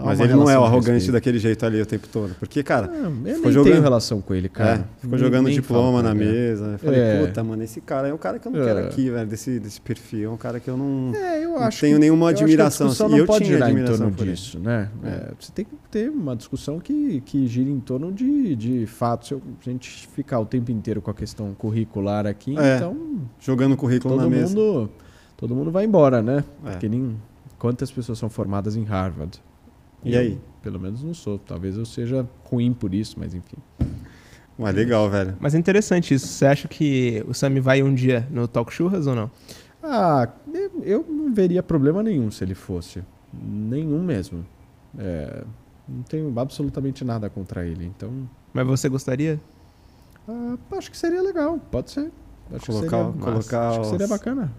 [0.03, 2.35] Mas ele não é o arrogante daquele jeito ali o tempo todo.
[2.39, 2.87] Porque, cara.
[2.87, 3.71] Não, eu ficou nem jogando...
[3.71, 4.71] tenho relação com ele, cara.
[4.71, 6.65] É, ficou nem, jogando nem diploma na mesa.
[6.73, 7.25] Eu falei, é.
[7.25, 8.65] puta, mano, esse cara é um cara que eu não é.
[8.65, 10.31] quero aqui, velho, desse, desse perfil.
[10.31, 12.87] É um cara que eu não, é, eu não tenho nenhuma admiração.
[12.87, 14.89] Assim, não eu pode tinha admiração em torno disso, né?
[15.03, 15.31] É.
[15.39, 19.27] você tem que ter uma discussão que, que gira em torno de, de fatos.
[19.27, 22.86] Se a gente ficar o tempo inteiro com a questão curricular aqui, então.
[23.39, 24.55] Jogando no currículo todo na mesa.
[24.55, 24.89] Mundo,
[25.35, 26.43] todo mundo vai embora, né?
[26.65, 26.71] É.
[26.71, 27.17] Porque nem,
[27.57, 29.41] quantas pessoas são formadas em Harvard?
[30.03, 30.31] E, e aí?
[30.33, 31.39] Eu, pelo menos não sou.
[31.39, 33.57] Talvez eu seja ruim por isso, mas enfim.
[34.57, 35.35] Mas legal, velho.
[35.39, 36.27] Mas é interessante isso.
[36.27, 39.29] Você acha que o Sami vai um dia no Talk Churras ou não?
[39.83, 40.27] Ah,
[40.81, 43.03] eu não veria problema nenhum se ele fosse.
[43.31, 44.45] Nenhum mesmo.
[44.97, 45.43] É,
[45.87, 48.27] não tenho absolutamente nada contra ele, então...
[48.51, 49.39] Mas você gostaria?
[50.27, 52.11] Ah, acho que seria legal, pode ser.
[52.53, 54.51] Acho colocar, que colocar acho que seria bacana.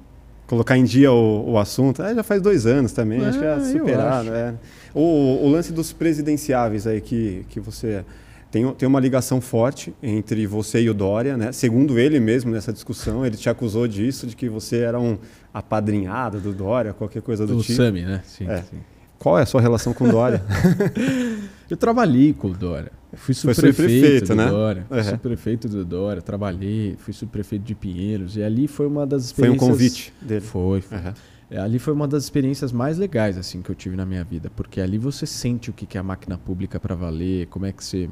[0.47, 2.03] Colocar em dia o, o assunto.
[2.03, 4.33] É, já faz dois anos também, é, acho que é superado.
[4.33, 4.55] É.
[4.95, 8.05] O, o lance dos presidenciáveis aí que, que você.
[8.51, 11.53] Tem, tem uma ligação forte entre você e o Dória, né?
[11.53, 15.19] Segundo ele mesmo nessa discussão, ele te acusou disso, de que você era um
[15.53, 17.75] apadrinhado do Dória, qualquer coisa do, do tipo.
[17.75, 18.23] Do Sami, né?
[18.25, 18.63] Sim, é.
[18.63, 18.79] sim.
[19.19, 20.43] Qual é a sua relação com o Dória?
[21.69, 22.93] eu trabalhei com o Dória.
[23.13, 24.49] Eu fui subprefeito né?
[24.49, 24.87] Dória.
[24.91, 25.03] Uhum.
[25.03, 28.37] Subprefeito do Dória, trabalhei, fui subprefeito de Pinheiros.
[28.37, 29.59] E ali foi uma das experiências.
[29.59, 30.41] Foi um convite dele.
[30.41, 30.81] Foi.
[30.83, 30.99] foi.
[30.99, 31.15] Uhum.
[31.57, 34.83] Ali foi uma das experiências mais legais assim que eu tive na minha vida, porque
[34.83, 38.11] ali você sente o que é a máquina pública para valer, como é que você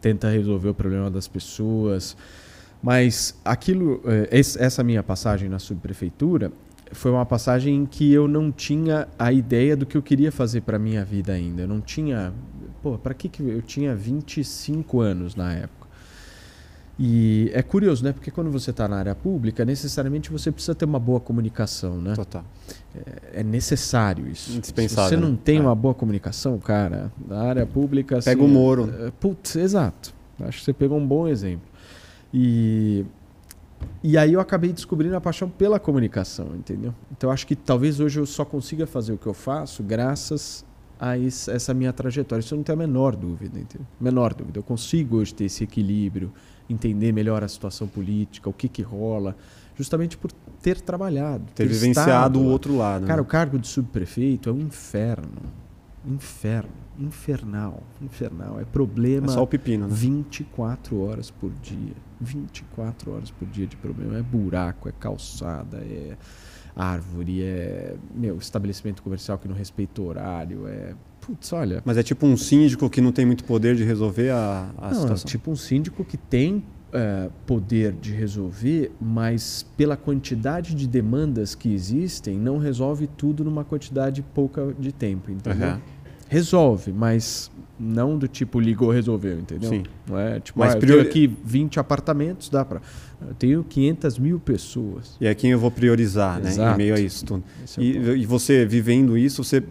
[0.00, 2.16] tenta resolver o problema das pessoas.
[2.82, 6.52] Mas aquilo, é, essa minha passagem na subprefeitura,
[6.92, 10.62] foi uma passagem em que eu não tinha a ideia do que eu queria fazer
[10.62, 11.62] para minha vida ainda.
[11.62, 12.32] Eu não tinha
[12.88, 15.88] pô, para que que eu tinha 25 anos na época?
[16.98, 18.12] E é curioso, né?
[18.12, 22.14] Porque quando você está na área pública, necessariamente você precisa ter uma boa comunicação, né?
[22.14, 22.44] Total.
[22.94, 24.56] É, é necessário isso.
[24.56, 25.04] Indispensável.
[25.10, 25.38] Se você não né?
[25.44, 25.60] tem é.
[25.60, 28.18] uma boa comunicação, cara, na área pública...
[28.18, 28.92] Pega assim, o Moro.
[29.06, 30.12] É, putz, exato.
[30.40, 31.68] Acho que você pegou um bom exemplo.
[32.34, 33.04] E,
[34.02, 36.92] e aí eu acabei descobrindo a paixão pela comunicação, entendeu?
[37.12, 40.64] Então acho que talvez hoje eu só consiga fazer o que eu faço graças
[40.98, 42.40] a essa minha trajetória.
[42.40, 43.58] Isso eu não tenho a menor dúvida.
[43.58, 43.86] Entendeu?
[44.00, 44.58] Menor dúvida.
[44.58, 46.32] Eu consigo hoje ter esse equilíbrio,
[46.68, 49.36] entender melhor a situação política, o que, que rola,
[49.76, 51.44] justamente por ter trabalhado.
[51.54, 53.06] Ter, ter vivenciado o outro lado.
[53.06, 53.22] Cara, né?
[53.22, 55.42] o cargo de subprefeito é um inferno.
[56.04, 56.70] Inferno.
[56.98, 57.82] Infernal.
[58.02, 58.60] Infernal.
[58.60, 59.26] É problema.
[59.26, 59.94] É só o pepino, né?
[59.94, 61.94] 24 horas por dia.
[62.20, 64.18] 24 horas por dia de problema.
[64.18, 66.16] É buraco, é calçada, é
[66.78, 71.82] árvore, é meu, estabelecimento comercial que não respeita o horário, é putz, olha.
[71.84, 75.00] Mas é tipo um síndico que não tem muito poder de resolver a, a não,
[75.00, 75.26] situação.
[75.26, 81.54] É tipo um síndico que tem é, poder de resolver, mas pela quantidade de demandas
[81.54, 85.30] que existem, não resolve tudo numa quantidade pouca de tempo.
[85.30, 85.72] Entendeu?
[85.72, 85.80] Uhum.
[86.28, 89.70] Resolve, mas Não do tipo ligou, resolveu, entendeu?
[89.70, 89.84] Sim.
[90.06, 91.06] Não é tipo, Mas ah, priori...
[91.06, 92.80] eu tenho aqui 20 apartamentos, dá para.
[93.20, 95.16] Eu tenho 500 mil pessoas.
[95.20, 96.58] E é quem eu vou priorizar, Exato.
[96.58, 96.74] né?
[96.74, 97.44] Em meio a isso tudo.
[97.78, 99.62] É e, e, você vivendo isso, você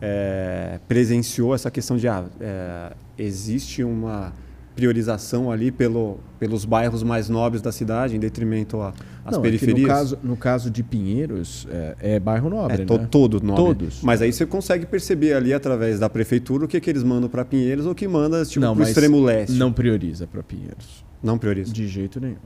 [0.00, 4.32] é, presenciou essa questão de ah, é, existe uma
[4.76, 8.78] priorização ali pelo, pelos bairros mais nobres da cidade, em detrimento
[9.24, 9.78] às periferias?
[9.78, 13.08] É no, caso, no caso de Pinheiros, é, é bairro nobre, é to, né?
[13.10, 13.64] Todo nobre.
[13.64, 14.02] Todos.
[14.02, 17.44] Mas aí você consegue perceber ali, através da prefeitura, o que, que eles mandam para
[17.44, 19.54] Pinheiros ou o que manda tipo, para o extremo leste.
[19.54, 21.04] Não prioriza para Pinheiros.
[21.22, 21.72] Não prioriza?
[21.72, 22.36] De jeito nenhum.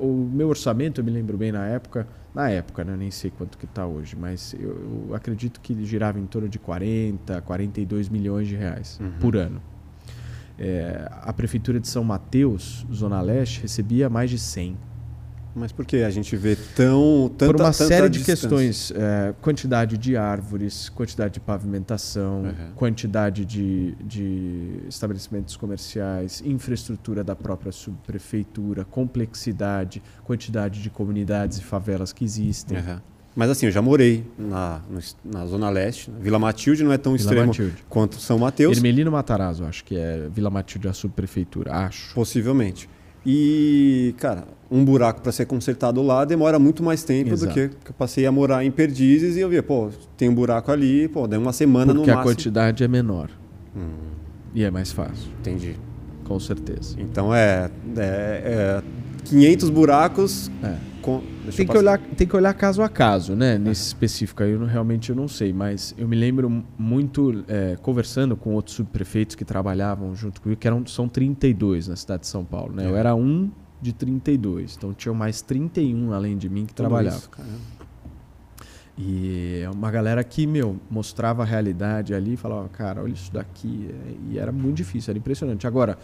[0.00, 2.94] O meu orçamento, eu me lembro bem na época, na época, né?
[2.98, 6.58] nem sei quanto que está hoje, mas eu, eu, acredito que girava em torno de
[6.58, 9.12] 40, 42 milhões de reais uhum.
[9.20, 9.62] por ano.
[10.58, 14.76] É, a prefeitura de São Mateus, Zona Leste, recebia mais de 100.
[15.54, 19.98] Mas por que a gente vê tão tanta, Por uma série de questões, é, quantidade
[19.98, 22.72] de árvores, quantidade de pavimentação, uhum.
[22.76, 32.12] quantidade de, de estabelecimentos comerciais, infraestrutura da própria subprefeitura, complexidade, quantidade de comunidades e favelas
[32.12, 32.78] que existem.
[32.78, 33.00] Uhum.
[33.38, 34.80] Mas assim, eu já morei na,
[35.24, 36.10] na Zona Leste.
[36.20, 37.76] Vila Matilde não é tão Vila extremo Matilde.
[37.88, 38.76] quanto São Mateus.
[38.76, 42.12] Ermelino Matarazzo, acho que é Vila Matilde a subprefeitura, acho.
[42.16, 42.90] Possivelmente.
[43.24, 47.52] E, cara, um buraco para ser consertado lá demora muito mais tempo Exato.
[47.52, 50.34] do que, que eu passei a morar em Perdizes e eu via, pô, tem um
[50.34, 52.16] buraco ali, pô, deu uma semana Porque no máximo.
[52.16, 53.30] Porque a quantidade é menor.
[53.76, 53.86] Hum.
[54.52, 55.30] E é mais fácil.
[55.38, 55.76] Entendi.
[56.24, 56.96] Com certeza.
[56.98, 58.82] Então é, é, é
[59.26, 60.74] 500 buracos é.
[61.54, 63.58] Tem, que olhar, tem que olhar caso a caso, né?
[63.58, 65.52] Nesse específico aí, eu não, realmente eu não sei.
[65.52, 70.66] Mas eu me lembro muito, é, conversando com outros subprefeitos que trabalhavam junto comigo, que
[70.66, 72.84] eram, são 32 na cidade de São Paulo, né?
[72.84, 72.88] É.
[72.88, 74.76] Eu era um de 32.
[74.76, 77.18] Então tinham mais 31 além de mim que Tudo trabalhavam.
[77.18, 77.30] Isso,
[79.00, 83.32] e é uma galera que, meu, mostrava a realidade ali e falava, cara, olha isso
[83.32, 83.94] daqui.
[84.28, 85.68] E era muito difícil, era impressionante.
[85.68, 85.96] Agora,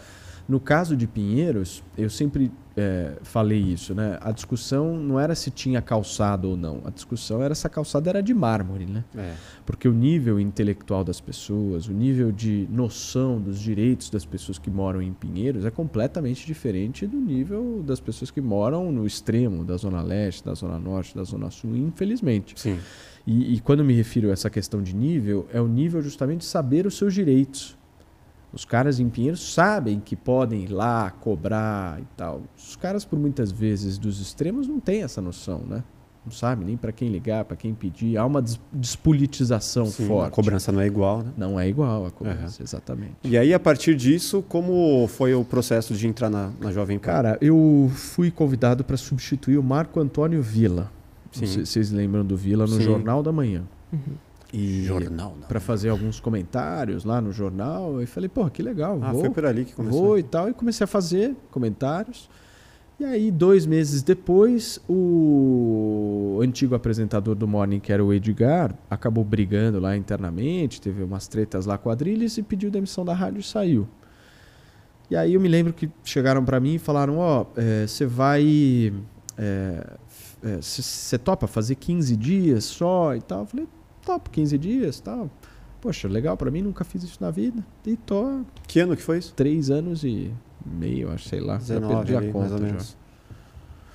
[0.47, 4.17] no caso de Pinheiros, eu sempre é, falei isso, né?
[4.21, 6.81] A discussão não era se tinha calçado ou não.
[6.85, 9.03] A discussão era se a calçada era de mármore, né?
[9.17, 9.33] É.
[9.65, 14.69] Porque o nível intelectual das pessoas, o nível de noção dos direitos das pessoas que
[14.69, 19.77] moram em Pinheiros é completamente diferente do nível das pessoas que moram no extremo da
[19.77, 22.59] Zona Leste, da Zona Norte, da Zona Sul, infelizmente.
[22.59, 22.77] Sim.
[23.25, 26.45] E, e quando me refiro a essa questão de nível, é o nível justamente de
[26.45, 27.75] saber os seus direitos
[28.55, 32.41] os caras em Pinheiros sabem que podem ir lá cobrar e tal.
[32.57, 35.83] Os caras, por muitas vezes, dos extremos, não têm essa noção, né?
[36.25, 38.17] Não sabe nem para quem ligar, para quem pedir.
[38.17, 40.29] Há uma despolitização Sim, forte.
[40.29, 41.33] A cobrança não é igual, né?
[41.37, 42.63] Não é igual a cobrança, uhum.
[42.63, 43.13] exatamente.
[43.25, 47.05] E aí, a partir disso, como foi o processo de entrar na, na Jovem Pan?
[47.05, 50.89] Cara, eu fui convidado para substituir o Marco Antônio Vila.
[51.31, 51.45] Sim.
[51.45, 52.83] Vocês lembram do Vila no Sim.
[52.83, 53.63] Jornal da Manhã.
[53.91, 54.15] Uhum.
[54.53, 58.01] E jornal, para fazer alguns comentários lá no jornal.
[58.01, 58.99] E falei, pô, que legal.
[59.01, 60.01] Ah, vou, foi por ali que começou.
[60.01, 60.49] Vou e tal.
[60.49, 62.29] E comecei a fazer comentários.
[62.97, 69.25] E aí, dois meses depois, o antigo apresentador do Morning, que era o Edgar, acabou
[69.25, 73.43] brigando lá internamente, teve umas tretas lá com a e pediu demissão da rádio e
[73.43, 73.85] saiu.
[75.09, 77.45] E aí eu me lembro que chegaram para mim e falaram, ó, oh,
[77.85, 78.93] você é, vai...
[80.61, 83.41] Você é, topa fazer 15 dias só e tal?
[83.41, 83.67] Eu falei,
[84.05, 85.29] top, 15 dias tal.
[85.81, 87.63] Poxa, legal para mim, nunca fiz isso na vida.
[87.85, 88.41] E tô.
[88.67, 89.33] Que ano que foi isso?
[89.33, 90.31] Três anos e
[90.65, 91.57] meio, acho, sei lá.
[91.57, 92.97] 19, já perdi a conta mais ou menos.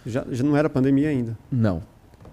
[0.06, 0.24] Já.
[0.24, 0.34] já.
[0.34, 1.36] Já não era pandemia ainda?
[1.50, 1.82] Não.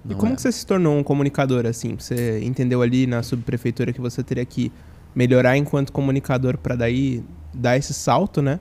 [0.06, 1.96] não e como que você se tornou um comunicador assim?
[1.96, 4.72] Você entendeu ali na subprefeitura que você teria que
[5.16, 8.60] melhorar enquanto comunicador para daí dar esse salto, né?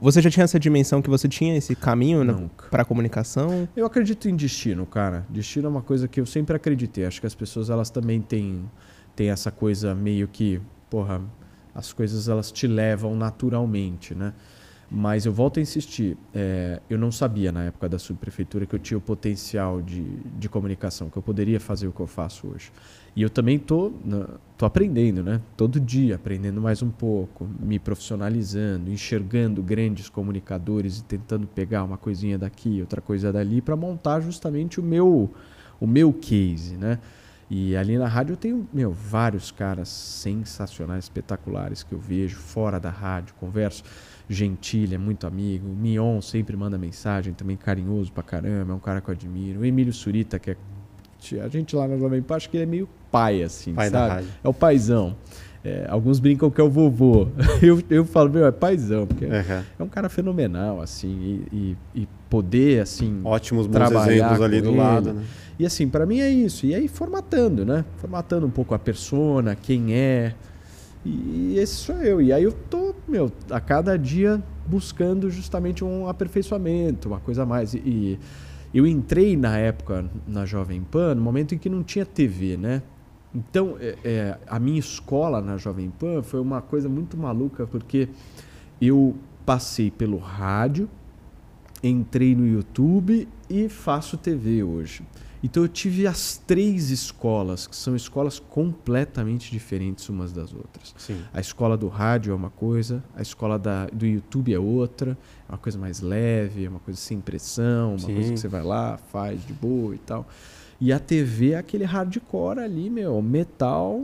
[0.00, 3.68] Você já tinha essa dimensão que você tinha esse caminho para a comunicação?
[3.76, 5.26] Eu acredito em destino, cara.
[5.28, 7.04] Destino é uma coisa que eu sempre acreditei.
[7.04, 8.64] Acho que as pessoas elas também têm,
[9.14, 11.20] têm essa coisa meio que, porra,
[11.74, 14.32] as coisas elas te levam naturalmente, né?
[14.96, 18.78] Mas eu volto a insistir, é, eu não sabia na época da subprefeitura que eu
[18.78, 20.04] tinha o potencial de,
[20.38, 22.70] de comunicação, que eu poderia fazer o que eu faço hoje.
[23.16, 23.92] E eu também tô,
[24.56, 25.40] tô aprendendo, né?
[25.56, 31.98] Todo dia aprendendo mais um pouco, me profissionalizando, enxergando grandes comunicadores e tentando pegar uma
[31.98, 35.28] coisinha daqui, outra coisa dali para montar justamente o meu
[35.80, 37.00] o meu case, né?
[37.50, 42.80] E ali na rádio eu tenho, meu, vários caras sensacionais, espetaculares que eu vejo fora
[42.80, 43.82] da rádio, converso.
[44.28, 45.68] Gentil, é muito amigo.
[45.68, 49.60] O Mion sempre manda mensagem, também carinhoso pra caramba, é um cara que eu admiro.
[49.60, 50.56] O Emílio Surita, que é
[51.42, 54.26] a gente lá na Jovem Pan acho que ele é meio pai, assim, pai sabe?
[54.42, 55.16] É o paizão.
[55.64, 57.28] É, alguns brincam que é o vovô.
[57.62, 59.62] Eu, eu falo, meu, é paizão, porque uhum.
[59.78, 61.08] é um cara fenomenal, assim,
[61.50, 63.20] e, e, e poder, assim.
[63.24, 64.76] Ótimos bons exemplos ali do ele.
[64.76, 65.24] lado, né?
[65.58, 66.66] E assim, para mim é isso.
[66.66, 67.84] E aí formatando, né?
[67.96, 70.34] Formatando um pouco a persona, quem é.
[71.04, 72.20] E esse sou eu.
[72.20, 77.46] E aí eu tô, meu, a cada dia buscando justamente um aperfeiçoamento, uma coisa a
[77.46, 77.74] mais.
[77.74, 78.18] E
[78.72, 82.82] eu entrei na época na Jovem Pan, no momento em que não tinha TV, né?
[83.34, 88.08] Então, é, é, a minha escola na Jovem Pan foi uma coisa muito maluca, porque
[88.80, 89.14] eu
[89.44, 90.88] passei pelo rádio,
[91.82, 95.02] entrei no YouTube e faço TV hoje.
[95.44, 100.94] Então eu tive as três escolas, que são escolas completamente diferentes umas das outras.
[100.96, 101.20] Sim.
[101.34, 105.52] A escola do rádio é uma coisa, a escola da, do YouTube é outra, é
[105.52, 108.14] uma coisa mais leve, é uma coisa sem pressão, uma Sim.
[108.14, 110.26] coisa que você vai lá, faz de boa e tal.
[110.80, 114.02] E a TV é aquele hardcore ali, meu, metal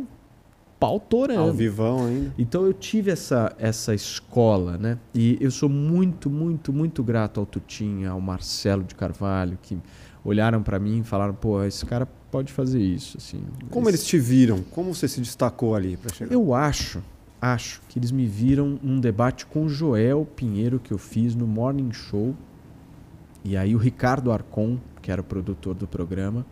[0.78, 1.40] pau torando.
[1.40, 2.34] Ao vivão ainda.
[2.38, 4.98] Então eu tive essa, essa escola, né?
[5.14, 9.78] E eu sou muito, muito, muito grato ao Tutinha, ao Marcelo de Carvalho, que
[10.24, 13.42] olharam para mim e falaram, pô, esse cara pode fazer isso, assim.
[13.70, 13.96] Como esse...
[13.96, 14.62] eles te viram?
[14.70, 16.32] Como você se destacou ali para chegar?
[16.32, 17.02] Eu acho,
[17.40, 21.46] acho que eles me viram num debate com o Joel Pinheiro que eu fiz no
[21.46, 22.34] Morning Show.
[23.44, 26.44] E aí o Ricardo Arcon, que era o produtor do programa,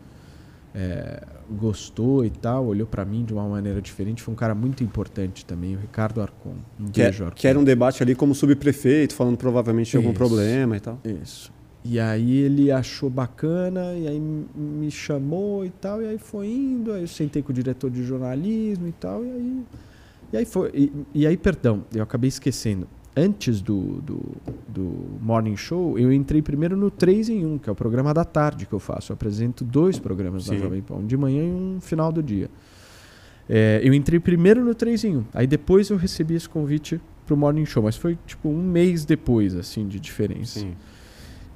[0.73, 4.21] é, gostou e tal, olhou para mim de uma maneira diferente.
[4.21, 6.55] Foi um cara muito importante também, o Ricardo Arcon.
[6.79, 7.35] Um que, é- beijo, Arcon.
[7.35, 10.99] que era um debate ali como subprefeito, falando provavelmente de algum problema e tal.
[11.03, 11.51] Isso.
[11.83, 16.91] E aí ele achou bacana, e aí me chamou e tal, e aí foi indo,
[16.91, 19.63] aí eu sentei com o diretor de jornalismo e tal, e aí.
[20.33, 20.71] E aí foi.
[20.73, 22.87] E, e aí, perdão, eu acabei esquecendo.
[23.15, 24.21] Antes do, do,
[24.67, 28.23] do, Morning Show, eu entrei primeiro no 3 em 1, que é o programa da
[28.23, 29.11] tarde que eu faço.
[29.11, 30.51] Eu apresento dois programas Sim.
[30.51, 32.49] da Jovem Pan, um de manhã e um final do dia.
[33.49, 35.25] É, eu entrei primeiro no 3 em 1.
[35.33, 39.55] Aí depois eu recebi esse convite pro Morning Show, mas foi tipo um mês depois,
[39.55, 40.59] assim, de diferença.
[40.59, 40.75] Sim.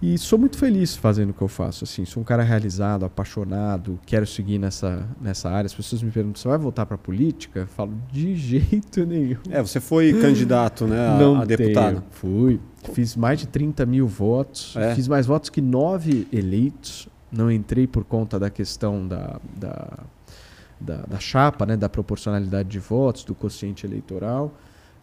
[0.06, 1.86] E sou muito feliz fazendo o que eu faço.
[1.86, 5.66] Assim, sou um cara realizado, apaixonado, quero seguir nessa, nessa área.
[5.66, 7.62] As pessoas me perguntam: você vai voltar para a política?
[7.62, 9.38] Eu falo: de jeito nenhum.
[9.50, 12.04] É, você foi candidato né, a, Não a deputado.
[12.12, 12.60] Fui.
[12.92, 14.76] Fiz mais de 30 mil votos.
[14.76, 14.94] É.
[14.94, 17.08] Fiz mais votos que nove eleitos.
[17.32, 20.00] Não entrei por conta da questão da, da,
[20.82, 24.54] da, da chapa, né, da proporcionalidade de votos, do quociente eleitoral.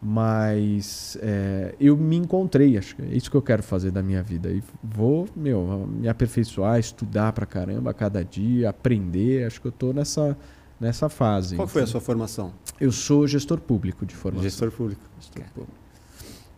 [0.02, 4.22] Mas é, eu me encontrei, acho que é isso que eu quero fazer da minha
[4.22, 4.48] vida.
[4.48, 9.46] E vou, meu, me aperfeiçoar, estudar pra caramba cada dia, aprender.
[9.46, 10.36] Acho que eu tô nessa,
[10.80, 11.56] nessa fase.
[11.56, 12.50] Qual foi a sua formação?
[12.80, 14.42] Eu sou gestor público de formação.
[14.42, 15.02] Gestor público.
[15.20, 15.80] Gestor público.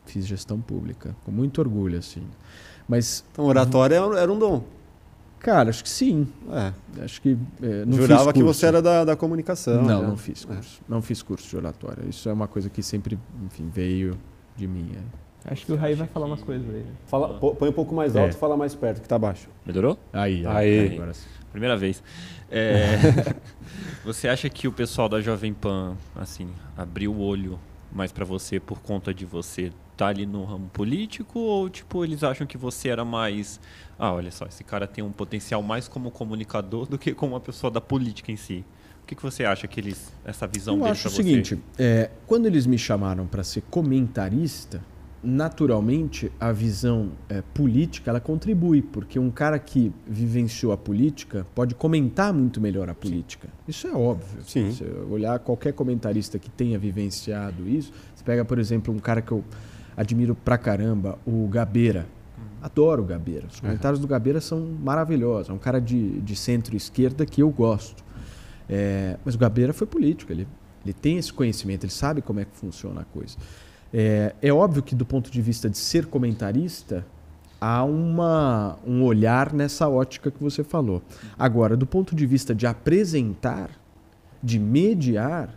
[0.07, 2.22] Fiz gestão pública, com muito orgulho, assim.
[2.87, 3.24] Mas.
[3.33, 4.62] Então, oratória era um dom.
[5.42, 6.28] Cara, acho que sim.
[6.52, 7.02] É.
[7.02, 7.37] Acho que.
[7.61, 9.83] É, Jurava que você era da, da comunicação.
[9.83, 10.07] Não, já.
[10.07, 10.55] não fiz é.
[10.55, 10.81] curso.
[10.81, 10.85] É.
[10.88, 12.05] Não fiz curso de oratória.
[12.09, 14.16] Isso é uma coisa que sempre, enfim, veio
[14.57, 14.92] de mim.
[14.94, 15.52] É.
[15.52, 16.87] Acho que o Raí vai falar umas coisas aí.
[17.07, 18.38] Fala, põe um pouco mais alto e é.
[18.38, 19.48] fala mais perto, que tá baixo.
[19.66, 19.98] Melhorou?
[20.12, 20.78] Aí, aí.
[20.78, 20.94] aí.
[20.94, 21.26] Agora sim.
[21.50, 22.00] Primeira vez.
[22.48, 22.96] É,
[24.05, 27.59] você acha que o pessoal da Jovem Pan, assim, abriu o olho
[27.92, 32.22] mais para você por conta de você tá ali no ramo político ou tipo eles
[32.22, 33.61] acham que você era mais
[33.98, 37.40] ah olha só esse cara tem um potencial mais como comunicador do que como uma
[37.40, 38.64] pessoa da política em si
[39.02, 42.46] o que, que você acha que eles essa visão Eu acho o seguinte é, quando
[42.46, 44.83] eles me chamaram para ser comentarista
[45.22, 51.74] naturalmente a visão é, política ela contribui porque um cara que vivenciou a política pode
[51.74, 53.52] comentar muito melhor a política Sim.
[53.68, 54.72] isso é óbvio Sim.
[54.72, 59.31] Se olhar qualquer comentarista que tenha vivenciado isso você pega por exemplo um cara que
[59.31, 59.44] eu
[59.96, 62.07] admiro pra caramba, o Gabeira.
[62.62, 63.46] Adoro o Gabeira.
[63.50, 64.07] Os comentários uhum.
[64.07, 65.50] do Gabeira são maravilhosos.
[65.50, 68.05] É um cara de, de centro-esquerda que eu gosto.
[68.68, 70.33] É, mas o Gabeira foi político.
[70.33, 70.46] Ele,
[70.85, 73.37] ele tem esse conhecimento, ele sabe como é que funciona a coisa.
[73.92, 77.05] É, é óbvio que, do ponto de vista de ser comentarista,
[77.61, 81.02] há uma, um olhar nessa ótica que você falou.
[81.38, 83.70] Agora, do ponto de vista de apresentar,
[84.42, 85.57] de mediar,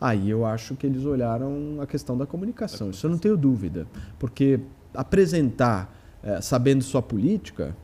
[0.00, 2.90] Aí eu acho que eles olharam a questão da comunicação.
[2.90, 3.86] Isso eu não tenho dúvida.
[4.18, 4.60] Porque
[4.94, 7.76] apresentar é, sabendo sua política,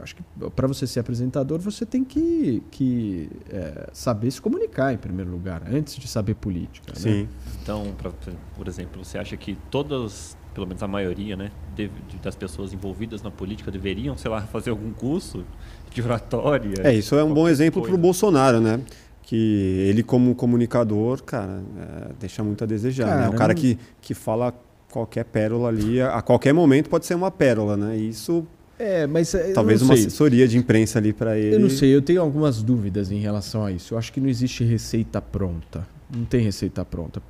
[0.00, 0.22] acho que
[0.54, 5.62] para você ser apresentador, você tem que, que é, saber se comunicar em primeiro lugar,
[5.70, 6.92] antes de saber política.
[6.92, 7.00] Né?
[7.00, 7.22] Sim.
[7.22, 7.28] Né?
[7.62, 8.10] Então, pra,
[8.56, 11.90] por exemplo, você acha que todas, pelo menos a maioria, né, de,
[12.22, 15.44] das pessoas envolvidas na política deveriam, sei lá, fazer algum curso
[15.90, 16.82] de oratória?
[16.84, 18.80] É, isso é um bom exemplo para o Bolsonaro, né?
[19.28, 23.08] Que ele como comunicador, cara, é, deixa muito a desejar.
[23.08, 23.28] Cara, né?
[23.28, 24.54] O cara que, que fala
[24.90, 27.94] qualquer pérola ali, a qualquer momento pode ser uma pérola, né?
[27.94, 28.46] isso
[28.78, 31.56] é, mas é, talvez uma assessoria de imprensa ali para ele.
[31.56, 33.92] Eu não sei, eu tenho algumas dúvidas em relação a isso.
[33.92, 35.86] Eu acho que não existe receita pronta.
[36.10, 37.20] Não tem receita pronta.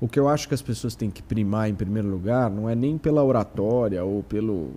[0.00, 2.74] O que eu acho que as pessoas têm que primar em primeiro lugar não é
[2.74, 4.72] nem pela oratória ou pelo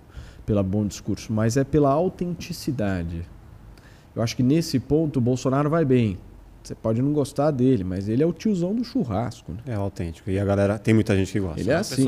[0.45, 3.23] pela bom discurso, mas é pela autenticidade.
[4.15, 6.19] Eu acho que nesse ponto o Bolsonaro vai bem
[6.67, 9.53] Você pode não gostar dele, mas ele é o tiozão do churrasco.
[9.53, 9.59] Né?
[9.67, 10.29] É autêntico.
[10.29, 11.61] E a galera, tem muita gente que gosta.
[11.61, 12.05] Ele é, é assim.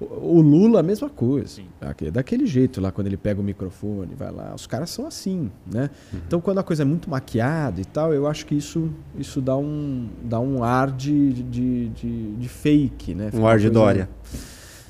[0.00, 1.48] O, o, Lula, a mesma coisa.
[1.48, 1.66] Sim.
[1.82, 4.54] É daquele jeito lá, quando ele pega o microfone, vai lá.
[4.54, 5.90] Os caras são assim, né?
[6.10, 6.20] Uhum.
[6.26, 9.54] Então, quando a coisa é muito maquiada e tal, eu acho que isso, isso dá,
[9.54, 13.26] um, dá um ar de, de, de, de fake, né?
[13.26, 14.08] Fica um ar de Dória.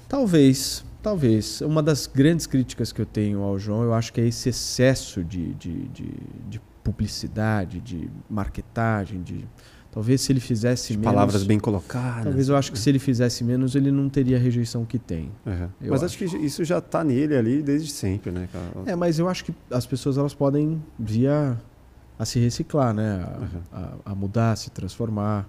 [0.08, 1.61] Talvez, talvez.
[1.62, 5.24] Uma das grandes críticas que eu tenho ao João, eu acho que é esse excesso
[5.24, 6.12] de, de, de,
[6.48, 9.47] de publicidade, de marketagem, de
[9.91, 12.24] talvez se ele fizesse menos, palavras bem colocadas.
[12.24, 15.31] Talvez eu acho que se ele fizesse menos ele não teria a rejeição que tem.
[15.45, 15.68] Uhum.
[15.81, 16.24] Mas acho.
[16.24, 16.37] acho.
[16.39, 18.49] que isso já está nele ali desde sempre, né?
[18.53, 18.91] Cara?
[18.91, 21.57] É, mas eu acho que as pessoas elas podem vir a,
[22.24, 23.24] se reciclar, né?
[23.24, 23.61] A, uhum.
[23.72, 25.49] a, a mudar, a se transformar.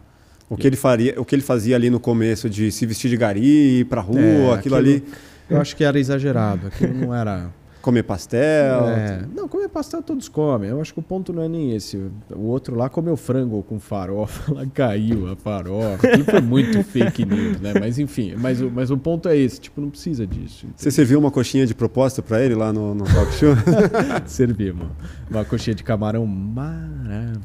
[0.50, 3.16] O que ele faria, o que ele fazia ali no começo de se vestir de
[3.16, 5.04] gari, ir pra rua, é, aquilo, aquilo ali.
[5.50, 6.68] Eu acho que era exagerado.
[6.68, 7.50] Aquilo não era
[7.82, 8.88] Comer pastel?
[8.90, 9.26] É.
[9.34, 10.70] Não, comer pastel todos comem.
[10.70, 11.98] Eu acho que o ponto não é nem esse.
[12.30, 16.08] O outro lá comeu frango com farofa, lá caiu a farofa.
[16.08, 17.74] Aquilo foi muito fake news, né?
[17.80, 19.60] Mas enfim, mas, mas o ponto é esse.
[19.60, 20.66] Tipo, não precisa disso.
[20.66, 20.76] Entendeu?
[20.78, 23.56] Você serviu uma coxinha de propósito para ele lá no, no talk show?
[24.28, 24.96] Servi, mano.
[25.30, 27.40] Uma coxinha de camarão maravilhosa.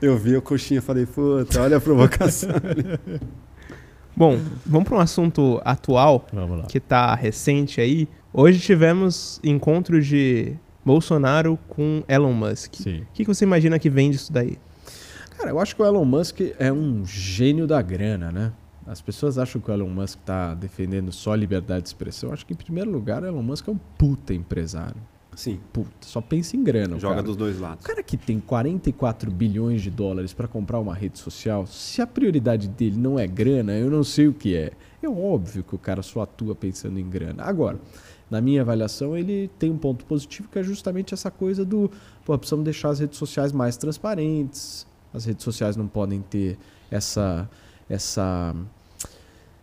[0.00, 2.50] Eu vi a coxinha e falei, puta, olha a provocação.
[4.14, 6.26] Bom, vamos para um assunto atual
[6.68, 8.08] que está recente aí.
[8.34, 12.76] Hoje tivemos encontro de Bolsonaro com Elon Musk.
[12.76, 13.00] Sim.
[13.00, 14.58] O que, você imagina que vem disso daí?
[15.36, 18.50] Cara, eu acho que o Elon Musk é um gênio da grana, né?
[18.86, 22.30] As pessoas acham que o Elon Musk está defendendo só liberdade de expressão.
[22.30, 24.96] Eu acho que, em primeiro lugar, o Elon Musk é um puta empresário.
[25.36, 25.60] Sim.
[25.70, 26.98] Puta, só pensa em grana.
[26.98, 27.26] Joga cara.
[27.26, 27.84] dos dois lados.
[27.84, 32.06] O cara que tem 44 bilhões de dólares para comprar uma rede social, se a
[32.06, 34.72] prioridade dele não é grana, eu não sei o que é.
[35.02, 37.42] É óbvio que o cara só atua pensando em grana.
[37.44, 37.78] Agora,
[38.32, 41.90] na minha avaliação, ele tem um ponto positivo que é justamente essa coisa do,
[42.24, 44.86] pô, precisamos deixar as redes sociais mais transparentes.
[45.12, 46.56] As redes sociais não podem ter
[46.90, 47.46] essa
[47.90, 48.56] essa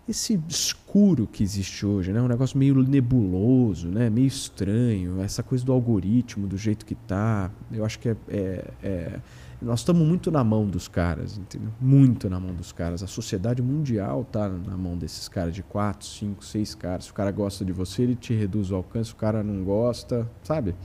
[0.08, 2.22] esse escuro que existe hoje, né?
[2.22, 4.08] Um negócio meio nebuloso, né?
[4.08, 7.50] Meio estranho, essa coisa do algoritmo, do jeito que tá.
[7.72, 9.20] Eu acho que é, é, é
[9.62, 11.70] nós estamos muito na mão dos caras, entendeu?
[11.82, 13.04] Muito na mão dos caras.
[13.04, 17.06] A sociedade mundial está na mão desses caras de quatro, cinco, seis caras.
[17.06, 19.10] Se o cara gosta de você, ele te reduz o alcance.
[19.10, 20.76] Se o cara não gosta, sabe?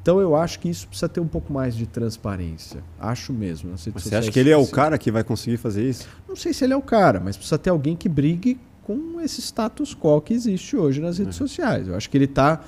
[0.00, 2.82] Então eu acho que isso precisa ter um pouco mais de transparência.
[2.98, 3.76] Acho mesmo.
[3.76, 6.08] você acha que ele é o cara que vai conseguir fazer isso?
[6.28, 9.40] Não sei se ele é o cara, mas precisa ter alguém que brigue com esse
[9.40, 11.46] status quo que existe hoje nas redes uhum.
[11.46, 11.86] sociais.
[11.86, 12.60] Eu acho que ele está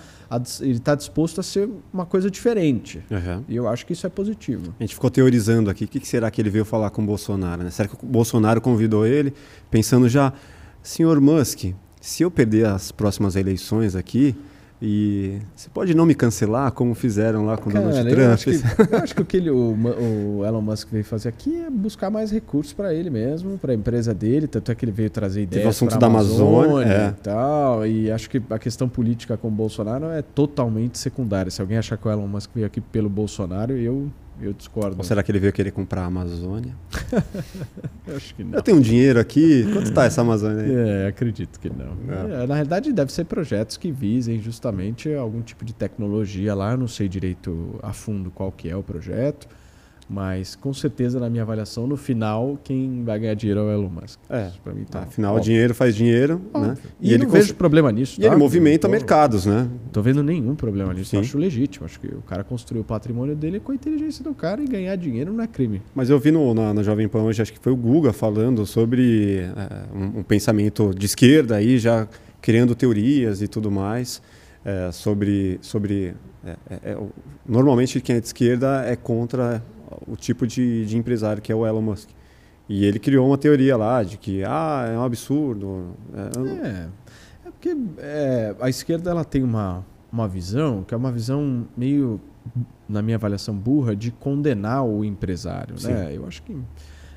[0.61, 3.03] ele tá disposto a ser uma coisa diferente.
[3.11, 3.45] Uhum.
[3.49, 4.75] E eu acho que isso é positivo.
[4.79, 7.63] A gente ficou teorizando aqui, o que será que ele veio falar com o Bolsonaro?
[7.63, 7.71] Né?
[7.71, 9.33] Será que o Bolsonaro convidou ele,
[9.71, 10.33] pensando já,
[10.83, 14.37] senhor Musk, se eu perder as próximas eleições aqui,
[14.83, 18.19] e você pode não me cancelar, como fizeram lá com o Donald Trump?
[18.19, 19.75] Eu acho, que, eu acho que o que ele, o,
[20.39, 23.75] o, Elon Musk veio fazer aqui é buscar mais recursos para ele mesmo, para a
[23.75, 24.47] empresa dele.
[24.47, 25.65] Tanto é que ele veio trazer ideias.
[25.65, 27.09] o assunto da Amazônia é.
[27.09, 27.87] e tal.
[27.87, 31.51] E acho que a questão política com o Bolsonaro é totalmente secundária.
[31.51, 34.11] Se alguém achar que o Elon Musk veio aqui pelo Bolsonaro, eu
[34.41, 34.97] eu discordo.
[34.99, 36.75] Ou será que ele veio querer comprar a Amazônia?
[38.07, 38.55] eu acho que não.
[38.55, 39.65] Eu tenho um dinheiro aqui.
[39.73, 40.75] Quanto está essa Amazônia aí?
[40.75, 41.97] É, acredito que não.
[42.09, 42.43] É.
[42.43, 46.73] É, na realidade, deve ser projetos que visem justamente algum tipo de tecnologia lá.
[46.73, 49.49] Eu não sei direito a fundo qual que é o projeto.
[50.09, 53.89] Mas com certeza, na minha avaliação, no final, quem vai ganhar dinheiro é o Elon
[53.89, 54.21] Musk.
[54.29, 55.01] É, mim tá.
[55.01, 56.77] Afinal, o dinheiro faz dinheiro, né?
[57.01, 57.41] E, e ele não cons...
[57.41, 58.21] vejo problema nisso.
[58.21, 58.29] E tá?
[58.29, 58.93] ele movimenta tô...
[58.93, 59.69] mercados, né?
[59.93, 61.19] Tô vendo nenhum problema nisso.
[61.19, 61.87] Acho legítimo.
[61.87, 64.95] Acho que o cara construiu o patrimônio dele com a inteligência do cara e ganhar
[64.97, 65.81] dinheiro não é crime.
[65.95, 68.67] Mas eu vi no, na, na Jovem Pan hoje, acho que foi o Guga falando
[68.67, 72.07] sobre é, um, um, pensamento de esquerda aí, já
[72.43, 74.21] criando teorias e tudo mais.
[74.65, 76.99] É, sobre sobre é, é, é
[77.47, 79.63] normalmente quem é de esquerda é contra
[80.07, 82.09] o tipo de, de empresário que é o Elon Musk.
[82.69, 85.95] E ele criou uma teoria lá de que ah, é um absurdo.
[86.15, 86.89] É, é,
[87.47, 92.21] é porque é, a esquerda ela tem uma, uma visão que é uma visão meio,
[92.89, 95.75] na minha avaliação, burra de condenar o empresário.
[95.83, 96.13] Né?
[96.15, 96.57] Eu acho que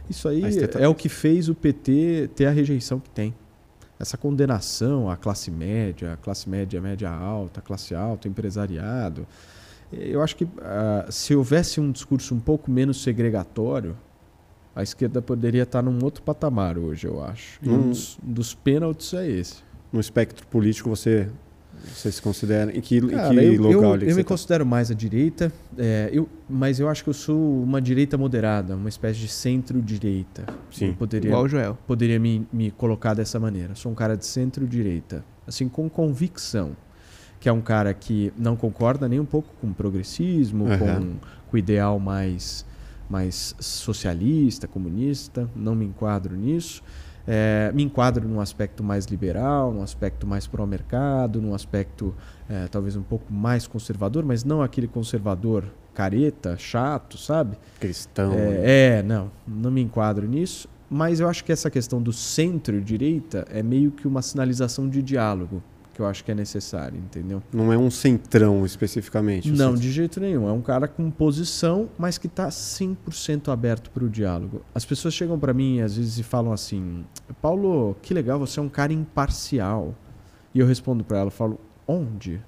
[0.10, 0.44] isso aí
[0.80, 3.34] é o que fez o PT ter a rejeição que tem.
[4.00, 9.26] Essa condenação à classe média, classe média, média alta, classe alta, empresariado.
[9.92, 10.50] Eu acho que uh,
[11.10, 13.96] se houvesse um discurso um pouco menos segregatório,
[14.76, 17.60] a esquerda poderia estar num outro patamar hoje, eu acho.
[17.64, 19.64] E um dos, dos pênaltis é esse.
[19.92, 21.30] No espectro político, você,
[21.84, 22.76] você se considera.
[22.76, 24.28] Em que, Cara, em que eu, local eu, eu me tá?
[24.28, 28.76] considero mais à direita, é, eu, mas eu acho que eu sou uma direita moderada,
[28.76, 30.46] uma espécie de centro-direita.
[30.70, 30.90] Sim.
[30.90, 31.78] Eu poderia, Igual o Joel.
[31.88, 33.74] Poderia me, me colocar dessa maneira.
[33.74, 35.26] Sou um cara de centro-direita.
[35.48, 36.76] Assim, com convicção
[37.48, 40.78] que é um cara que não concorda nem um pouco com o progressismo, uhum.
[40.78, 40.86] com,
[41.50, 42.66] com o ideal mais
[43.10, 46.84] mais socialista, comunista, não me enquadro nisso.
[47.26, 52.14] É, me enquadro num aspecto mais liberal, num aspecto mais pró-mercado, num aspecto
[52.50, 57.58] é, talvez um pouco mais conservador, mas não aquele conservador careta, chato, sabe?
[57.80, 58.34] Cristão.
[58.34, 60.68] É, é, não, não me enquadro nisso.
[60.90, 65.64] Mas eu acho que essa questão do centro-direita é meio que uma sinalização de diálogo
[65.98, 67.42] que eu acho que é necessário, entendeu?
[67.52, 69.50] Não é um centrão especificamente?
[69.50, 69.82] Não, centro.
[69.82, 70.48] de jeito nenhum.
[70.48, 74.62] É um cara com posição, mas que está 100% aberto para o diálogo.
[74.76, 77.04] As pessoas chegam para mim às vezes e falam assim:
[77.42, 79.96] Paulo, que legal, você é um cara imparcial.
[80.54, 82.40] E eu respondo para ela, falo: onde?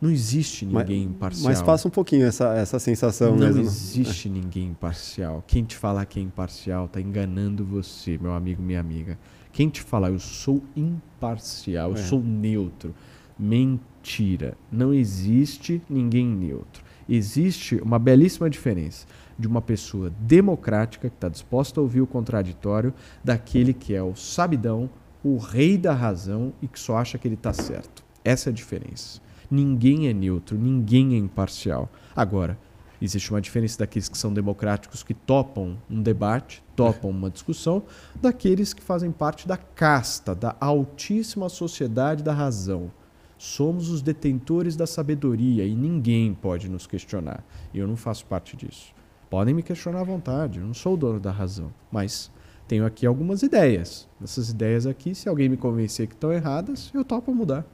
[0.00, 1.52] Não existe ninguém mas, imparcial.
[1.52, 3.56] Mas passa um pouquinho essa, essa sensação não mesmo.
[3.56, 5.44] Não existe ninguém imparcial.
[5.46, 9.18] Quem te falar que é imparcial está enganando você, meu amigo, minha amiga.
[9.58, 11.92] Quem te falar eu sou imparcial, é.
[11.94, 12.94] eu sou neutro,
[13.36, 14.56] mentira.
[14.70, 16.84] Não existe ninguém neutro.
[17.08, 19.04] Existe uma belíssima diferença
[19.36, 22.94] de uma pessoa democrática que está disposta a ouvir o contraditório
[23.24, 24.88] daquele que é o sabidão,
[25.24, 28.04] o rei da razão e que só acha que ele está certo.
[28.24, 29.20] Essa é a diferença.
[29.50, 31.90] Ninguém é neutro, ninguém é imparcial.
[32.14, 32.56] Agora,
[33.00, 37.84] Existe uma diferença daqueles que são democráticos que topam um debate, topam uma discussão,
[38.20, 42.90] daqueles que fazem parte da casta, da altíssima sociedade da razão.
[43.38, 47.44] Somos os detentores da sabedoria e ninguém pode nos questionar.
[47.72, 48.92] E eu não faço parte disso.
[49.30, 51.72] Podem me questionar à vontade, eu não sou o dono da razão.
[51.92, 52.32] Mas
[52.66, 54.08] tenho aqui algumas ideias.
[54.22, 57.64] Essas ideias aqui, se alguém me convencer que estão erradas, eu topo mudar.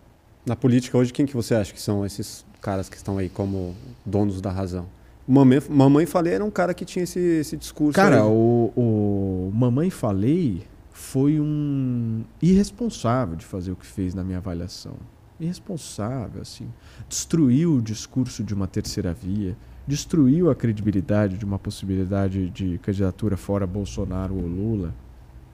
[0.45, 3.75] Na política hoje, quem que você acha que são esses caras que estão aí como
[4.05, 4.87] donos da razão?
[5.27, 7.95] Mamãe, Mamãe Falei era um cara que tinha esse, esse discurso.
[7.95, 10.63] Cara, o, o Mamãe Falei
[10.93, 14.97] foi um irresponsável de fazer o que fez na minha avaliação.
[15.41, 16.69] Irresponsável, assim.
[17.09, 19.57] Destruiu o discurso de uma terceira via,
[19.87, 24.95] destruiu a credibilidade de uma possibilidade de candidatura fora Bolsonaro ou Lula.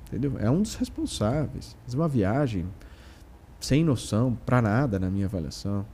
[0.09, 0.35] Entendeu?
[0.39, 1.77] É um dos responsáveis.
[1.85, 2.67] Fez uma viagem
[3.61, 5.87] sem noção, para nada, na minha avaliação.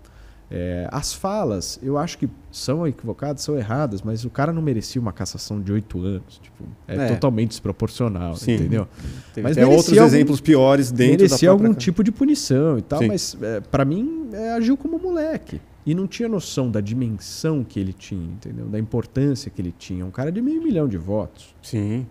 [0.49, 5.01] É, as falas, eu acho que são equivocadas, são erradas, mas o cara não merecia
[5.01, 6.39] uma cassação de oito anos.
[6.41, 8.55] Tipo, é, é, totalmente desproporcional, Sim.
[8.55, 8.87] entendeu?
[9.35, 13.09] Tem mas outros algum, exemplos piores dentro merecia algum tipo de punição e tal, Sim.
[13.09, 15.61] mas é, para mim é, agiu como moleque.
[15.85, 18.67] E não tinha noção da dimensão que ele tinha, entendeu?
[18.67, 20.05] Da importância que ele tinha.
[20.05, 21.55] Um cara de meio milhão de votos.
[21.63, 22.07] Sim.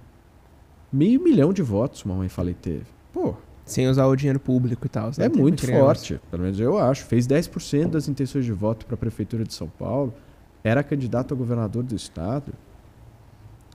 [0.91, 2.85] Meio milhão de votos, mamãe falei teve.
[3.11, 3.35] Pô,
[3.65, 5.09] sem usar o dinheiro público e tal.
[5.17, 7.03] É muito forte, pelo menos eu acho.
[7.05, 10.13] Fez 10% das intenções de voto para a Prefeitura de São Paulo.
[10.63, 12.53] Era candidato a governador do estado.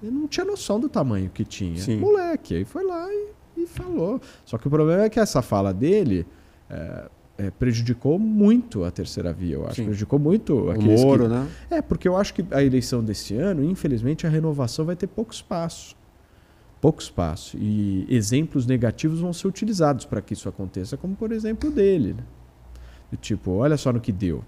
[0.01, 1.79] Ele não tinha noção do tamanho que tinha.
[1.79, 1.99] Sim.
[1.99, 4.21] Moleque, aí foi lá e, e, falou.
[4.45, 6.25] Só que o problema é que essa fala dele
[6.71, 7.05] é,
[7.37, 9.77] é, prejudicou muito a terceira via, eu acho.
[9.77, 9.85] Sim.
[9.85, 11.29] Prejudicou muito o Moro, que...
[11.29, 11.49] né?
[11.69, 15.35] É, porque eu acho que a eleição desse ano, infelizmente, a renovação vai ter pouco
[15.35, 15.97] espaço
[16.81, 17.57] pouco espaço.
[17.59, 22.15] E exemplos negativos vão ser utilizados para que isso aconteça, como por exemplo dele.
[22.15, 22.25] Né?
[23.11, 24.43] Do tipo, olha só no que deu.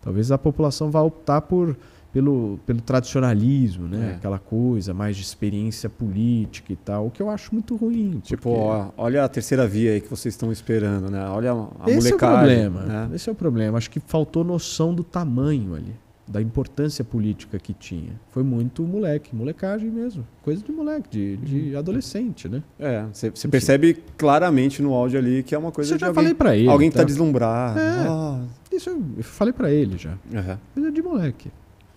[0.00, 1.76] Talvez a população vá optar por,
[2.12, 4.10] pelo, pelo tradicionalismo, né?
[4.12, 4.14] É.
[4.16, 8.20] Aquela coisa mais de experiência política e tal, o que eu acho muito ruim.
[8.22, 8.60] Tipo, porque...
[8.60, 11.26] ó, olha a terceira via aí que vocês estão esperando, né?
[11.28, 11.98] Olha a Esse molecagem.
[11.98, 12.80] Esse é o problema.
[12.82, 13.10] Né?
[13.14, 13.78] Esse é o problema.
[13.78, 15.94] Acho que faltou noção do tamanho ali
[16.26, 18.12] da importância política que tinha.
[18.30, 20.26] Foi muito moleque, molecagem mesmo.
[20.42, 21.78] Coisa de moleque, de, de uhum.
[21.78, 22.62] adolescente, né?
[22.78, 26.22] É, você percebe claramente no áudio ali que é uma coisa isso eu já alguém,
[26.22, 26.68] falei para ele.
[26.68, 27.78] Alguém tá, tá deslumbrado.
[27.78, 28.76] É, oh.
[28.76, 30.12] Isso eu, eu falei para ele já.
[30.32, 30.56] Uhum.
[30.74, 31.50] Coisa de moleque.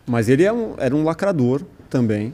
[0.07, 2.33] Mas ele é um, era um lacrador também.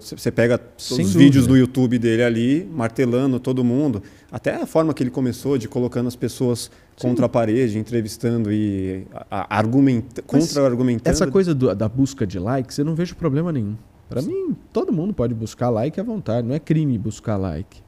[0.00, 1.18] Você pega Sem os dúvida.
[1.18, 4.02] vídeos do YouTube dele ali, martelando todo mundo.
[4.32, 6.70] Até a forma que ele começou, de colocando as pessoas.
[7.00, 11.08] Contra a parede, entrevistando e argumenta, contra-argumentando.
[11.08, 13.76] Essa coisa do, da busca de likes, eu não vejo problema nenhum.
[14.08, 16.46] Para mim, todo mundo pode buscar like à vontade.
[16.46, 17.82] Não é crime buscar like.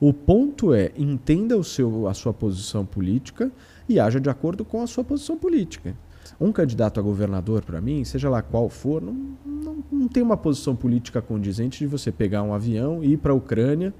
[0.00, 3.50] O ponto é, entenda o seu, a sua posição política
[3.88, 5.94] e haja de acordo com a sua posição política.
[6.40, 10.36] Um candidato a governador, para mim, seja lá qual for, não, não, não tem uma
[10.36, 13.92] posição política condizente de você pegar um avião, ir para a Ucrânia,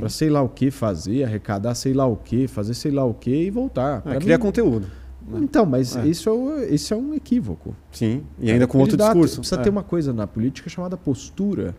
[0.00, 3.14] para sei lá o que fazer, arrecadar sei lá o que, fazer sei lá o
[3.14, 4.02] que e voltar.
[4.06, 4.42] É, criar mim...
[4.42, 4.86] conteúdo.
[5.26, 5.40] Né?
[5.42, 6.06] Então, mas é.
[6.06, 7.74] isso, é, isso é um equívoco.
[7.90, 9.40] Sim, e ainda com outro discurso.
[9.40, 9.64] Precisa é.
[9.64, 11.74] ter uma coisa na política chamada postura.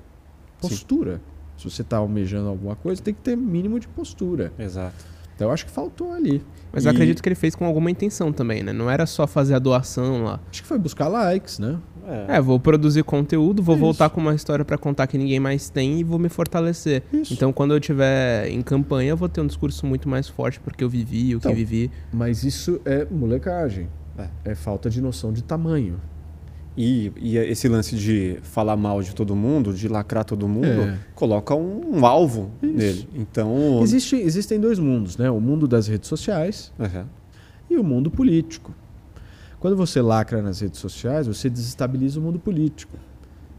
[0.59, 1.15] Postura.
[1.15, 1.21] Sim.
[1.57, 4.51] Se você está almejando alguma coisa, tem que ter mínimo de postura.
[4.59, 5.05] Exato.
[5.35, 6.43] Então eu acho que faltou ali.
[6.71, 6.87] Mas e...
[6.87, 8.73] eu acredito que ele fez com alguma intenção também, né?
[8.73, 10.39] Não era só fazer a doação lá.
[10.49, 11.79] Acho que foi buscar likes, né?
[12.07, 15.39] É, é vou produzir conteúdo, vou é voltar com uma história para contar que ninguém
[15.39, 17.03] mais tem e vou me fortalecer.
[17.11, 17.33] Isso.
[17.33, 20.83] Então quando eu estiver em campanha, eu vou ter um discurso muito mais forte porque
[20.83, 21.91] eu vivi o então, que vivi.
[22.11, 23.89] Mas isso é molecagem.
[24.17, 24.51] É.
[24.51, 25.99] é falta de noção de tamanho.
[26.77, 30.99] E, e, esse lance de falar mal de todo mundo, de lacrar todo mundo, é.
[31.15, 32.73] coloca um, um alvo Isso.
[32.73, 33.09] nele.
[33.15, 35.29] Então Existe, existem dois mundos, né?
[35.31, 37.05] O mundo das redes sociais uhum.
[37.67, 38.75] e o mundo político.
[39.67, 42.97] Quando você lacra nas redes sociais, você desestabiliza o mundo político.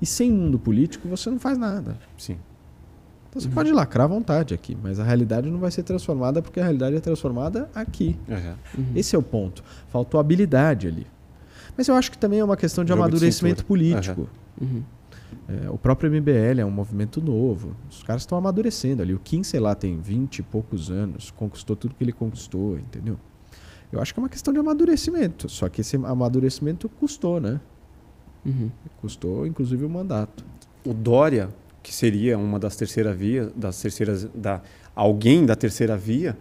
[0.00, 1.98] E sem mundo político, você não faz nada.
[2.16, 2.38] Sim.
[3.28, 3.52] Então você uhum.
[3.52, 6.96] pode lacrar à vontade aqui, mas a realidade não vai ser transformada porque a realidade
[6.96, 8.16] é transformada aqui.
[8.26, 8.86] Uhum.
[8.96, 9.62] Esse é o ponto.
[9.88, 11.06] Faltou habilidade ali.
[11.76, 14.30] Mas eu acho que também é uma questão de Jogo amadurecimento de político.
[14.58, 14.82] Uhum.
[15.46, 17.76] É, o próprio MBL é um movimento novo.
[17.90, 19.12] Os caras estão amadurecendo ali.
[19.12, 23.18] O Kim, sei lá, tem 20 e poucos anos, conquistou tudo que ele conquistou, entendeu?
[23.92, 25.48] Eu acho que é uma questão de amadurecimento.
[25.48, 27.60] Só que esse amadurecimento custou, né?
[28.44, 28.70] Uhum.
[29.00, 30.44] Custou, inclusive, o mandato.
[30.84, 31.48] O Dória,
[31.82, 34.62] que seria uma das terceiras vias, das terceiras, da,
[34.94, 36.36] alguém da terceira via,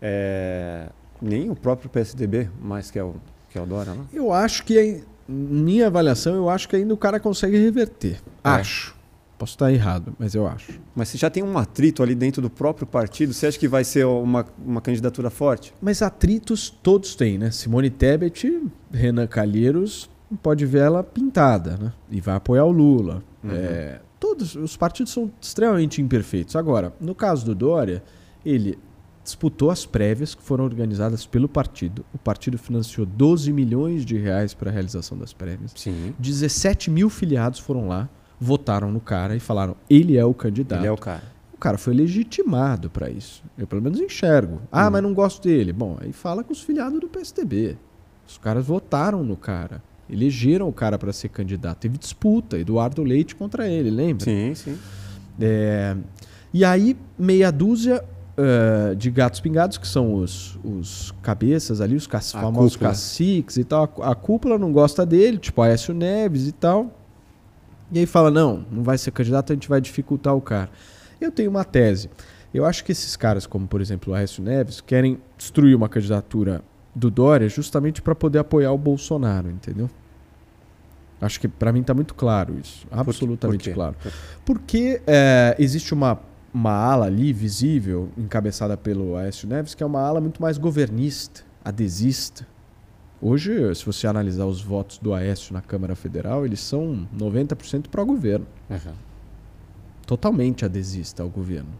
[0.00, 0.88] é,
[1.20, 3.14] nem o próprio PSDB, mais que é o
[3.52, 4.06] que é o Dória, né?
[4.12, 8.14] Eu acho que, minha avaliação, eu acho que ainda o cara consegue reverter.
[8.42, 8.48] É.
[8.48, 8.96] Acho.
[9.42, 10.80] Posso estar errado, mas eu acho.
[10.94, 13.82] Mas você já tem um atrito ali dentro do próprio partido, você acha que vai
[13.82, 15.74] ser uma, uma candidatura forte?
[15.82, 17.50] Mas atritos todos têm, né?
[17.50, 18.62] Simone Tebet,
[18.92, 20.08] Renan Calheiros,
[20.40, 21.92] pode ver ela pintada, né?
[22.08, 23.20] E vai apoiar o Lula.
[23.42, 23.50] Uhum.
[23.50, 26.54] É, todos os partidos são extremamente imperfeitos.
[26.54, 28.00] Agora, no caso do Dória,
[28.46, 28.78] ele
[29.24, 32.04] disputou as prévias que foram organizadas pelo partido.
[32.14, 35.72] O partido financiou 12 milhões de reais para a realização das prévias.
[35.74, 36.14] Sim.
[36.16, 38.08] 17 mil filiados foram lá,
[38.42, 40.80] votaram no cara e falaram: ele é o candidato.
[40.80, 41.22] Ele é o cara.
[41.54, 43.42] O cara foi legitimado para isso.
[43.56, 44.60] Eu pelo menos enxergo.
[44.70, 44.90] Ah, uhum.
[44.90, 45.72] mas não gosto dele.
[45.72, 47.76] Bom, aí fala com os filiados do PSDB.
[48.26, 49.80] Os caras votaram no cara.
[50.10, 51.78] Elegeram o cara para ser candidato.
[51.78, 54.24] Teve disputa, Eduardo Leite contra ele, lembra?
[54.24, 54.78] Sim, sim.
[55.40, 55.96] É...
[56.52, 58.04] E aí, meia dúzia
[58.36, 62.90] uh, de gatos pingados, que são os, os cabeças ali, os famosos cúpula.
[62.90, 63.90] caciques e tal.
[64.00, 67.01] A, a, cúpula não gosta dele, tipo Aécio Neves e tal.
[67.92, 70.70] E aí fala: não, não vai ser candidato, a gente vai dificultar o cara.
[71.20, 72.10] Eu tenho uma tese.
[72.52, 76.62] Eu acho que esses caras, como por exemplo o Aécio Neves, querem destruir uma candidatura
[76.94, 79.88] do Dória justamente para poder apoiar o Bolsonaro, entendeu?
[81.20, 83.96] Acho que para mim está muito claro isso, absolutamente por claro.
[84.44, 86.18] Porque é, existe uma
[86.52, 91.42] uma ala ali visível, encabeçada pelo Aécio Neves, que é uma ala muito mais governista,
[91.64, 92.46] adesista.
[93.24, 98.44] Hoje, se você analisar os votos do Aécio na Câmara Federal, eles são 90% pró-governo.
[98.68, 98.92] Uhum.
[100.04, 101.70] Totalmente adesista ao governo.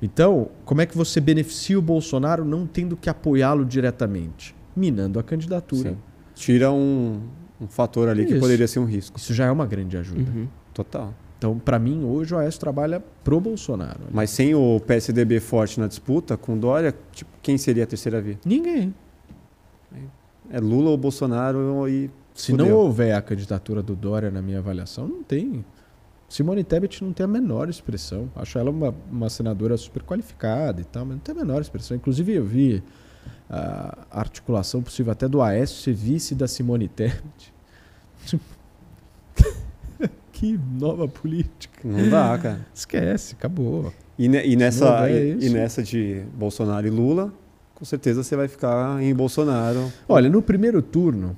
[0.00, 4.56] Então, como é que você beneficia o Bolsonaro não tendo que apoiá-lo diretamente?
[4.74, 5.90] Minando a candidatura.
[5.90, 5.98] Sim.
[6.34, 7.20] Tira um,
[7.60, 9.18] um fator ali que poderia ser um risco.
[9.18, 10.30] Isso já é uma grande ajuda.
[10.30, 10.48] Uhum.
[10.72, 11.12] Total.
[11.36, 14.00] Então, para mim, hoje o Aécio trabalha pro Bolsonaro.
[14.10, 18.38] Mas sem o PSDB forte na disputa, com Dória, tipo, quem seria a terceira via?
[18.46, 18.94] Ninguém.
[20.54, 22.08] É Lula ou Bolsonaro e.
[22.32, 22.66] Se fudeu.
[22.66, 25.64] não houver a candidatura do Dória, na minha avaliação, não tem.
[26.28, 28.30] Simone Tebet não tem a menor expressão.
[28.36, 31.96] Acho ela uma, uma senadora super qualificada e tal, mas não tem a menor expressão.
[31.96, 32.82] Inclusive, eu vi
[33.50, 37.52] a articulação possível até do Aécio ser vice da Simone Tebet.
[40.32, 41.80] que nova política.
[41.84, 42.66] Não dá, cara.
[42.72, 43.92] Esquece, acabou.
[44.16, 47.32] E, ne, e nessa, e, e, nessa de Bolsonaro e Lula,
[47.84, 49.92] com certeza você vai ficar em Bolsonaro.
[50.08, 51.36] Olha, no primeiro turno,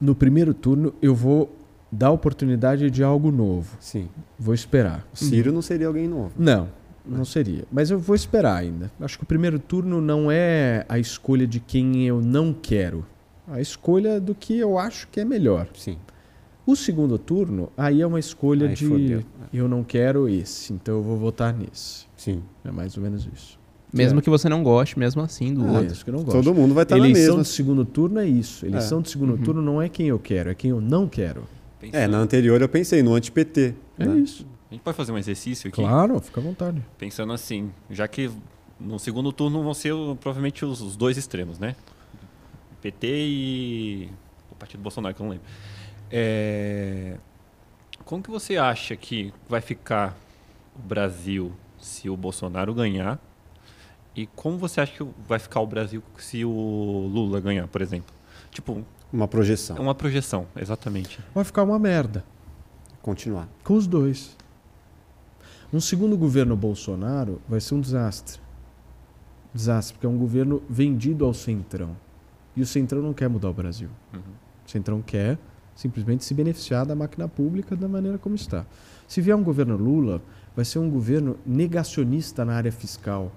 [0.00, 1.54] no primeiro turno eu vou
[1.90, 3.76] dar oportunidade de algo novo.
[3.78, 4.08] Sim.
[4.38, 5.06] Vou esperar.
[5.12, 5.56] O Ciro uhum.
[5.56, 6.32] não seria alguém novo.
[6.38, 6.70] Não,
[7.04, 7.64] não seria.
[7.70, 8.90] Mas eu vou esperar ainda.
[8.98, 13.04] Acho que o primeiro turno não é a escolha de quem eu não quero.
[13.46, 15.68] A escolha do que eu acho que é melhor.
[15.74, 15.98] Sim.
[16.64, 19.22] O segundo turno, aí é uma escolha aí de fodeu.
[19.52, 22.06] eu não quero esse, então eu vou votar nesse.
[22.16, 22.42] Sim.
[22.64, 23.60] É mais ou menos isso.
[23.92, 24.22] Mesmo é.
[24.22, 26.04] que você não goste, mesmo assim, do ah, outro.
[26.04, 26.32] Que não gosto.
[26.32, 27.18] Todo mundo vai estar na mesma.
[27.18, 28.64] Eleição de segundo turno é isso.
[28.64, 29.02] Eleição é.
[29.02, 29.42] de segundo uhum.
[29.42, 31.44] turno não é quem eu quero, é quem eu não quero.
[31.78, 32.00] Pensando.
[32.00, 33.74] É, na anterior eu pensei no anti-PT.
[33.98, 34.20] É né?
[34.20, 34.46] isso.
[34.70, 35.82] A gente pode fazer um exercício aqui?
[35.82, 36.82] Claro, fica à vontade.
[36.96, 38.30] Pensando assim, já que
[38.80, 41.76] no segundo turno vão ser provavelmente os, os dois extremos, né?
[42.80, 44.08] PT e
[44.50, 45.46] o Partido Bolsonaro, que eu não lembro.
[46.10, 47.16] É...
[48.04, 50.16] Como que você acha que vai ficar
[50.74, 53.20] o Brasil se o Bolsonaro ganhar?
[54.14, 58.14] E como você acha que vai ficar o Brasil se o Lula ganhar, por exemplo?
[58.50, 59.76] Tipo, uma projeção.
[59.76, 61.18] Uma projeção, exatamente.
[61.34, 62.24] Vai ficar uma merda.
[63.00, 63.48] Continuar.
[63.64, 64.36] Com os dois.
[65.72, 68.40] Um segundo governo Bolsonaro vai ser um desastre.
[69.54, 71.96] Desastre, porque é um governo vendido ao Centrão.
[72.54, 73.88] E o Centrão não quer mudar o Brasil.
[74.12, 74.20] Uhum.
[74.66, 75.38] O Centrão quer
[75.74, 78.66] simplesmente se beneficiar da máquina pública da maneira como está.
[79.08, 80.22] Se vier um governo Lula,
[80.54, 83.32] vai ser um governo negacionista na área fiscal.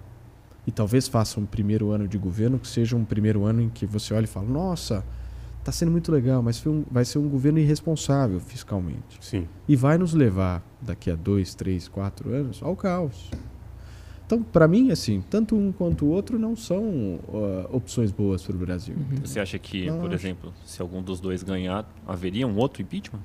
[0.67, 3.85] E talvez faça um primeiro ano de governo que seja um primeiro ano em que
[3.85, 5.03] você olha e fala: nossa,
[5.65, 9.17] Está sendo muito legal, mas um, vai ser um governo irresponsável fiscalmente.
[9.19, 9.47] Sim.
[9.67, 13.31] E vai nos levar, daqui a dois, três, quatro anos, ao caos.
[14.23, 18.55] Então, para mim, assim, tanto um quanto o outro não são uh, opções boas para
[18.55, 18.95] o Brasil.
[18.95, 19.21] Uhum.
[19.25, 20.27] Você acha que, não por acho.
[20.27, 23.21] exemplo, se algum dos dois ganhar, haveria um outro impeachment?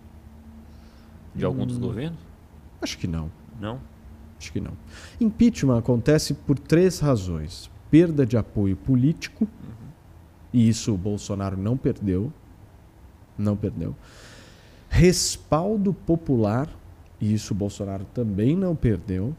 [1.35, 2.19] De algum hum, dos governos?
[2.81, 3.31] Acho que não.
[3.61, 3.81] Não?
[4.41, 4.73] Acho que não.
[5.21, 9.89] Impeachment acontece por três razões: perda de apoio político, uhum.
[10.51, 12.33] e isso o Bolsonaro não perdeu.
[13.37, 13.95] Não perdeu.
[14.89, 16.69] Respaldo popular,
[17.21, 19.37] e isso o Bolsonaro também não perdeu.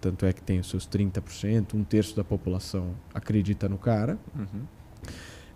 [0.00, 4.18] Tanto é que tem os seus 30%, um terço da população acredita no cara.
[4.36, 4.62] Uhum.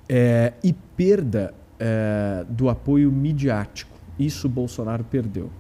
[0.09, 3.97] É, e perda é, do apoio midiático.
[4.16, 5.51] Isso o Bolsonaro perdeu,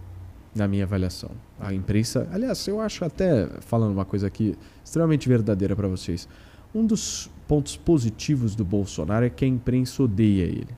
[0.56, 1.30] na minha avaliação.
[1.60, 6.26] A imprensa, aliás, eu acho até, falando uma coisa aqui extremamente verdadeira para vocês,
[6.74, 10.74] um dos pontos positivos do Bolsonaro é que a imprensa odeia ele.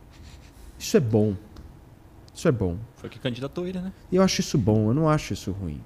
[0.78, 1.34] Isso é bom.
[2.34, 2.76] Isso é bom.
[2.96, 3.92] Foi que candidatou ele, né?
[4.12, 5.80] Eu acho isso bom, eu não acho isso ruim.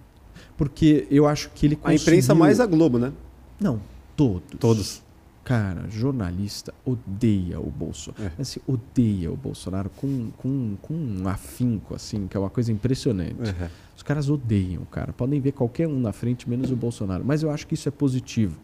[0.57, 1.99] Porque eu acho que ele conseguiu...
[1.99, 3.13] A imprensa mais a Globo, né?
[3.61, 3.81] Não,
[4.17, 4.59] todos.
[4.59, 5.03] Todos.
[5.45, 8.33] Cara, jornalista odeia o Bolsonaro.
[8.39, 8.43] É.
[8.43, 13.41] Assim, odeia o Bolsonaro com, com, com um afinco, assim, que é uma coisa impressionante.
[13.41, 13.69] Uhum.
[13.97, 15.13] Os caras odeiam o cara.
[15.13, 17.25] Podem ver qualquer um na frente, menos o Bolsonaro.
[17.25, 18.59] Mas eu acho que isso é positivo.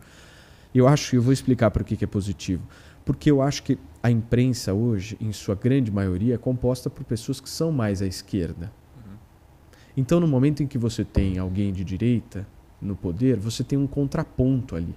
[0.73, 2.63] Eu acho, eu vou explicar por que, que é positivo.
[3.05, 7.41] Porque eu acho que a imprensa hoje, em sua grande maioria, é composta por pessoas
[7.41, 8.71] que são mais à esquerda.
[9.97, 12.47] Então, no momento em que você tem alguém de direita
[12.81, 14.95] no poder, você tem um contraponto ali.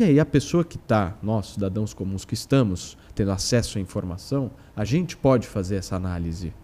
[0.00, 4.50] E aí, a pessoa que está, nós, cidadãos comuns que estamos tendo acesso à informação,
[4.74, 6.54] a gente pode fazer essa análise.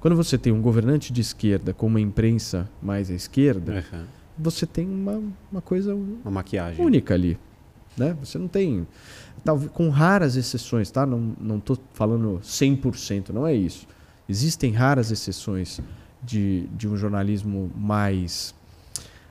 [0.00, 4.04] Quando você tem um governante de esquerda com uma imprensa mais à esquerda, uhum.
[4.36, 6.84] você tem uma, uma coisa uma maquiagem.
[6.84, 7.38] única ali.
[7.96, 8.14] Né?
[8.20, 8.86] Você não tem.
[9.42, 11.06] Talvez, com raras exceções, tá?
[11.06, 13.88] Não estou falando 100%, não é isso.
[14.28, 15.80] Existem raras exceções
[16.22, 18.54] de, de um jornalismo mais,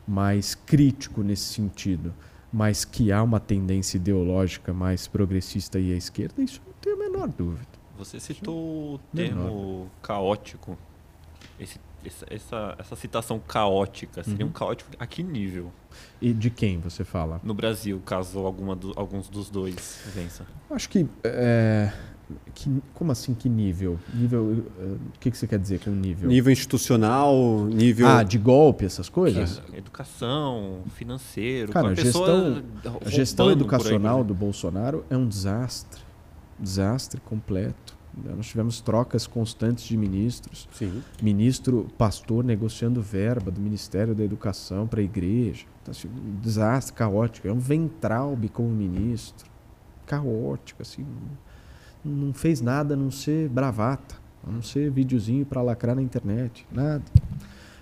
[0.07, 2.11] mais crítico nesse sentido,
[2.51, 6.99] mas que há uma tendência ideológica mais progressista e à esquerda, isso não tenho a
[6.99, 7.67] menor dúvida.
[7.97, 9.87] Você citou o termo menor.
[10.01, 10.77] caótico.
[11.59, 14.51] Esse, essa, essa, essa, citação caótica seria uhum.
[14.51, 15.71] um caótico a que nível?
[16.21, 17.41] E de quem você fala?
[17.43, 20.45] No Brasil, caso alguma do, alguns dos dois vença.
[20.69, 21.91] Acho que é,
[22.53, 23.97] que, como assim, que nível?
[24.13, 24.43] Nível.
[24.43, 26.27] Uh, o que, que você quer dizer com nível?
[26.27, 28.07] Nível institucional, nível.
[28.07, 29.59] Ah, de golpe, essas coisas?
[29.59, 31.71] Que, educação, financeiro.
[31.71, 32.63] Cara, a gestão,
[33.05, 36.01] a gestão educacional do Bolsonaro é um desastre.
[36.59, 37.95] Desastre completo.
[38.35, 40.67] Nós tivemos trocas constantes de ministros.
[40.71, 41.03] Sim.
[41.21, 45.65] Ministro, pastor negociando verba do Ministério da Educação para a igreja.
[45.83, 47.47] Então, assim, um desastre caótico.
[47.47, 49.47] É um ventralbe como ministro.
[50.07, 51.05] Caótico, assim
[52.03, 54.15] não fez nada a não ser bravata,
[54.47, 57.03] a não ser videozinho para lacrar na internet, nada.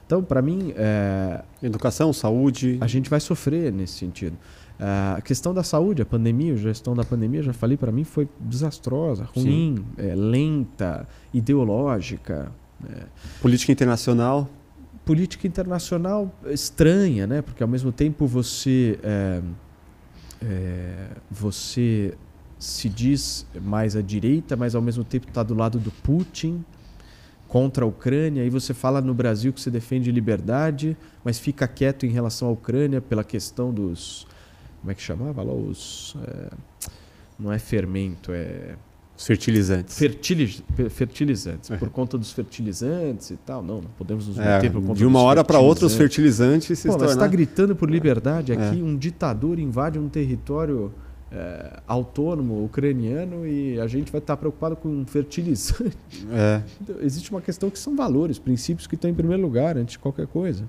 [0.06, 0.74] Então, para mim.
[0.76, 2.78] É, Educação, saúde.
[2.80, 4.38] A gente vai sofrer nesse sentido.
[4.80, 8.04] É, a questão da saúde, a pandemia, a gestão da pandemia, já falei, para mim
[8.04, 12.52] foi desastrosa, ruim, é, lenta, ideológica.
[12.88, 13.04] É.
[13.42, 14.50] Política internacional?
[15.06, 17.42] Política internacional estranha, né?
[17.42, 19.00] Porque ao mesmo tempo você.
[19.04, 19.42] É,
[20.42, 22.14] é, você
[22.66, 26.64] se diz mais à direita, mas ao mesmo tempo está do lado do Putin
[27.48, 28.44] contra a Ucrânia.
[28.44, 32.52] Aí você fala no Brasil que você defende liberdade, mas fica quieto em relação à
[32.52, 34.28] Ucrânia pela questão dos.
[34.82, 35.54] Como é que chamava lá?
[35.54, 36.16] Os.
[36.28, 36.50] É,
[37.40, 38.76] não é fermento, é.
[39.18, 39.98] Os fertilizantes.
[39.98, 41.72] Fertiliz, fertilizantes.
[41.72, 41.78] É.
[41.78, 43.64] Por conta dos fertilizantes e tal.
[43.64, 45.96] Não, não podemos nos é, meter é, por conta De uma hora para outra, os
[45.96, 48.84] fertilizantes se Pô, Você está gritando por liberdade aqui, é.
[48.84, 50.92] um ditador invade um território
[51.36, 55.98] é, autônomo ucraniano e a gente vai estar preocupado com fertilizante.
[56.32, 56.62] É.
[56.82, 60.00] Então, existe uma questão que são valores, princípios que estão em primeiro lugar antes de
[60.00, 60.68] qualquer coisa.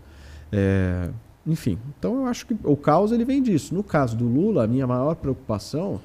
[0.52, 1.08] É,
[1.46, 3.74] enfim, então eu acho que o caos ele vem disso.
[3.74, 6.00] No caso do Lula, a minha maior preocupação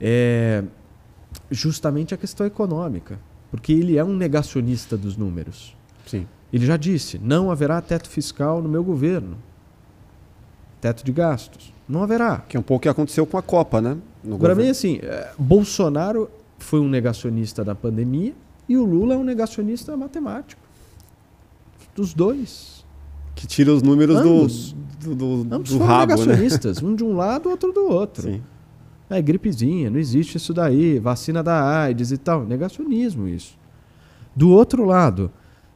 [0.00, 0.64] é
[1.50, 3.18] justamente a questão econômica,
[3.50, 5.76] porque ele é um negacionista dos números.
[6.06, 6.26] Sim.
[6.52, 9.36] Ele já disse: não haverá teto fiscal no meu governo,
[10.80, 11.72] teto de gastos.
[11.88, 12.38] Não haverá.
[12.48, 13.96] Que é um pouco o que aconteceu com a Copa, né?
[14.38, 18.34] Para mim, assim, é, Bolsonaro foi um negacionista da pandemia
[18.68, 20.60] e o Lula é um negacionista matemático.
[21.94, 22.84] Dos dois.
[23.34, 24.74] Que tira os números Ambos.
[25.00, 26.16] do, do, do, Ambos do foram rabo, né?
[26.18, 26.82] negacionistas.
[26.82, 26.88] Né?
[26.88, 28.22] Um de um lado, outro do outro.
[28.22, 28.42] Sim.
[29.08, 32.44] É gripezinha, não existe isso daí, vacina da AIDS e tal.
[32.44, 33.56] Negacionismo isso.
[34.36, 35.30] Do outro lado,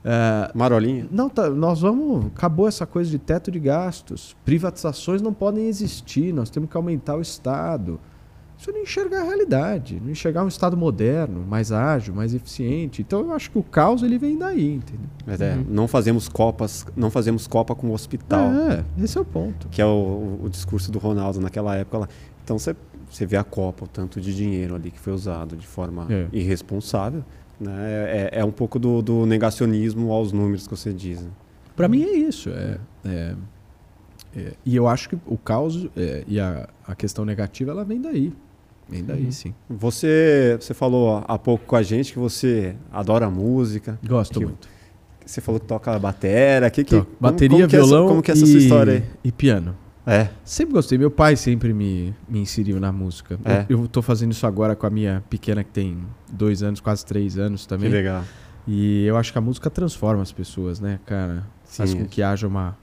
[0.05, 1.07] é, Marolinha?
[1.11, 2.27] Não, tá, nós vamos.
[2.27, 4.37] Acabou essa coisa de teto de gastos.
[4.45, 8.01] Privatizações não podem existir, nós temos que aumentar o Estado.
[8.63, 13.03] Isso não enxergar a realidade, não enxergar um Estado moderno, mais ágil, mais eficiente.
[13.03, 15.07] Então eu acho que o caos ele vem daí, entendeu?
[15.27, 15.67] Mas é, uhum.
[15.69, 18.53] não fazemos copas, não fazemos copa com o hospital.
[18.71, 19.67] É, esse é o ponto.
[19.69, 22.09] Que é o, o discurso do Ronaldo naquela época lá.
[22.45, 22.77] Então você,
[23.11, 26.27] você vê a copa, o tanto de dinheiro ali que foi usado de forma é.
[26.33, 27.25] irresponsável.
[27.63, 27.73] Né?
[27.81, 31.23] É, é, é um pouco do, do, negacionismo aos números que você diz.
[31.23, 31.31] Né?
[31.77, 32.51] Para mim é isso.
[32.51, 33.35] É, é,
[34.37, 38.01] é, e eu acho que o caos é, e a, a questão negativa ela vem
[38.01, 38.33] daí.
[38.89, 39.33] Vem daí, uhum.
[39.33, 39.55] sim.
[39.71, 43.99] Você, você falou há pouco com a gente que você adora música.
[44.07, 44.69] Gosto que, muito.
[45.25, 46.69] Você falou que toca batera.
[46.71, 49.05] Que, que, como, Bateria, como violão essa, como que é essa e, sua história aí?
[49.25, 49.77] E piano.
[50.07, 50.29] É.
[50.45, 50.99] Sempre gostei.
[50.99, 53.39] Meu pai sempre me, me inseriu na música.
[53.45, 53.67] É.
[53.69, 55.99] Eu, estou fazendo isso agora com a minha pequena que tem
[56.31, 57.89] dois anos, quase três anos também.
[57.89, 58.25] Que legal.
[58.67, 61.45] E eu acho que a música transforma as pessoas, né, cara?
[61.65, 61.79] Sim.
[61.79, 62.77] Faz com que haja uma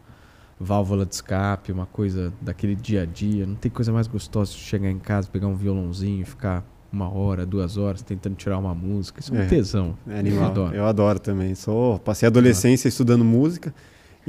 [0.60, 3.46] válvula de escape, uma coisa daquele dia a dia.
[3.46, 7.10] Não tem coisa mais gostosa de chegar em casa, pegar um violãozinho e ficar uma
[7.10, 9.20] hora, duas horas tentando tirar uma música.
[9.20, 9.98] Isso é um é, tesão.
[10.08, 10.44] É animal.
[10.44, 10.76] Eu adoro.
[10.76, 11.56] Eu adoro também.
[11.56, 12.90] Sou, passei a adolescência é.
[12.90, 13.74] estudando música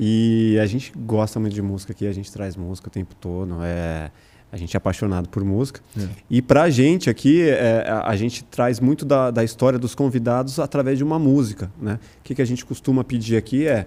[0.03, 3.62] e a gente gosta muito de música aqui, a gente traz música o tempo todo.
[3.62, 4.11] É,
[4.51, 5.82] a gente é apaixonado por música.
[5.94, 6.09] É.
[6.30, 10.96] E pra gente aqui, é, a gente traz muito da, da história dos convidados através
[10.96, 11.70] de uma música.
[11.78, 11.98] Né?
[12.18, 13.86] O que, que a gente costuma pedir aqui é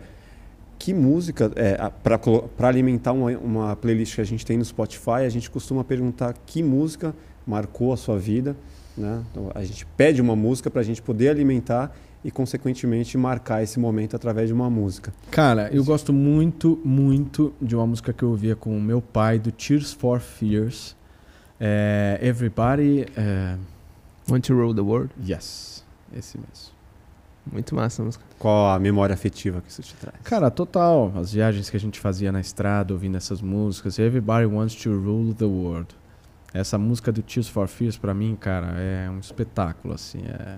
[0.78, 5.30] que música, é, para alimentar uma, uma, playlist que a gente tem no Spotify, a
[5.30, 8.56] gente costuma perguntar que música marcou a sua vida.
[8.96, 9.24] Né?
[9.32, 11.92] Então, a gente pede uma música para a gente poder alimentar
[12.24, 15.14] e, consequentemente, marcar esse momento através de uma música.
[15.30, 19.40] Cara, eu gosto muito, muito de uma música que eu ouvia com o meu pai,
[19.40, 20.96] do Tears for Fears.
[21.60, 23.06] É, Everybody.
[23.16, 23.58] É...
[24.30, 25.12] Want to Rule the World?
[25.22, 25.84] Yes,
[26.16, 26.74] esse mesmo.
[27.52, 28.24] Muito massa a música.
[28.40, 30.16] Qual a memória afetiva que isso te traz?
[30.24, 31.12] Cara, total.
[31.16, 34.00] As viagens que a gente fazia na estrada ouvindo essas músicas.
[34.00, 35.90] Everybody Wants to Rule the World.
[36.54, 40.20] Essa música do Tears for Fears, pra mim, cara, é um espetáculo, assim.
[40.20, 40.58] É,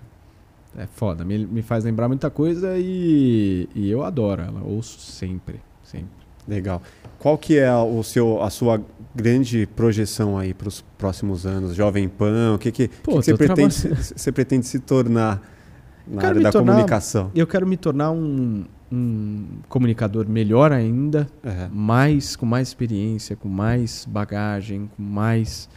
[0.78, 1.24] é foda.
[1.24, 4.62] Me, me faz lembrar muita coisa e, e eu adoro ela.
[4.64, 6.10] Ouço sempre, sempre.
[6.48, 6.82] Legal.
[7.18, 8.82] Qual que é o seu, a sua
[9.16, 11.76] grande projeção aí para os próximos anos?
[11.76, 15.42] Jovem Pan, o que, que, Pô, que, que você, pretende, você pretende se tornar?
[16.08, 17.32] na área da tornar, comunicação.
[17.36, 21.70] Eu quero me tornar um, um comunicador melhor ainda, uhum.
[21.72, 25.70] mais com mais experiência, com mais bagagem, com mais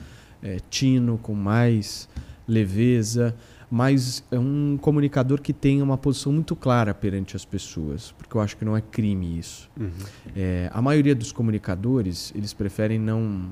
[0.43, 2.09] é, tino, com mais
[2.47, 3.35] leveza,
[3.71, 8.41] mas é um comunicador que tenha uma posição muito clara perante as pessoas, porque eu
[8.41, 9.71] acho que não é crime isso.
[9.79, 9.91] Uhum.
[10.35, 13.51] É, a maioria dos comunicadores eles preferem não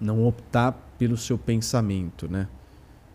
[0.00, 2.48] não optar pelo seu pensamento, né?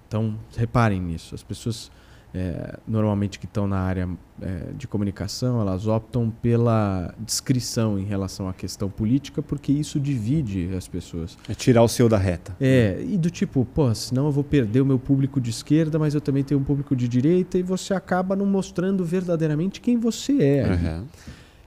[0.08, 1.92] Então reparem nisso, as pessoas
[2.34, 4.08] é, normalmente que estão na área
[4.42, 10.70] é, de comunicação, elas optam pela descrição em relação à questão política, porque isso divide
[10.76, 11.38] as pessoas.
[11.48, 12.56] É tirar o seu da reta.
[12.60, 16.14] É, e do tipo, pô, senão eu vou perder o meu público de esquerda, mas
[16.14, 20.38] eu também tenho um público de direita, e você acaba não mostrando verdadeiramente quem você
[20.42, 20.68] é.
[20.68, 21.06] Uhum.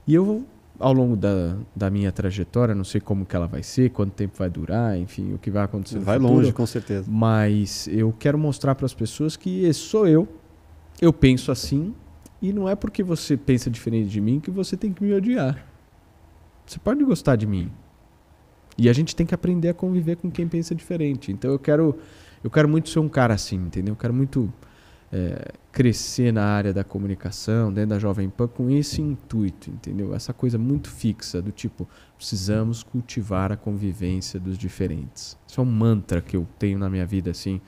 [0.07, 0.45] E eu,
[0.79, 4.35] ao longo da, da minha trajetória, não sei como que ela vai ser, quanto tempo
[4.37, 5.99] vai durar, enfim, o que vai acontecer.
[5.99, 7.05] Vai futuro, longe, com certeza.
[7.09, 10.27] Mas eu quero mostrar para as pessoas que sou eu
[11.01, 11.93] eu penso assim
[12.41, 15.65] e não é porque você pensa diferente de mim que você tem que me odiar.
[16.65, 17.71] Você pode gostar de mim.
[18.77, 21.31] E a gente tem que aprender a conviver com quem pensa diferente.
[21.31, 21.97] Então eu quero,
[22.43, 23.93] eu quero muito ser um cara assim, entendeu?
[23.93, 24.51] Eu quero muito
[25.11, 30.15] é, crescer na área da comunicação, dentro da Jovem Pan, com esse intuito, entendeu?
[30.15, 35.37] Essa coisa muito fixa do tipo, precisamos cultivar a convivência dos diferentes.
[35.45, 37.59] Isso é um mantra que eu tenho na minha vida, assim.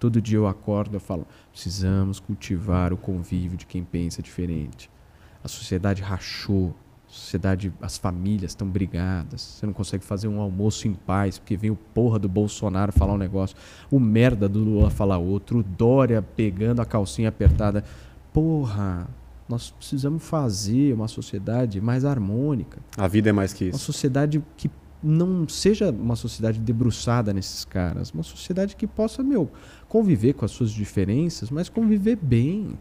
[0.00, 4.90] Todo dia eu acordo e falo: precisamos cultivar o convívio de quem pensa diferente.
[5.44, 6.74] A sociedade rachou,
[7.06, 9.42] a sociedade, as famílias estão brigadas.
[9.42, 13.12] Você não consegue fazer um almoço em paz porque vem o porra do Bolsonaro falar
[13.12, 13.54] um negócio,
[13.90, 17.84] o merda do Lula falar outro, o Dória pegando a calcinha apertada.
[18.32, 19.06] Porra,
[19.46, 22.78] nós precisamos fazer uma sociedade mais harmônica.
[22.96, 23.74] A vida é mais que isso.
[23.74, 24.70] Uma sociedade que
[25.02, 29.50] não seja uma sociedade debruçada nesses caras, uma sociedade que possa, meu,
[29.90, 32.78] conviver com as suas diferenças, mas conviver bem.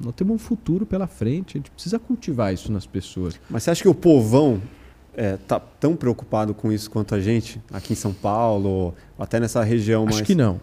[0.00, 3.38] Nós temos um futuro pela frente, a gente precisa cultivar isso nas pessoas.
[3.50, 4.62] Mas você acha que o povão
[5.14, 9.40] é, tá tão preocupado com isso quanto a gente, aqui em São Paulo, ou até
[9.40, 10.60] nessa região Acho que não.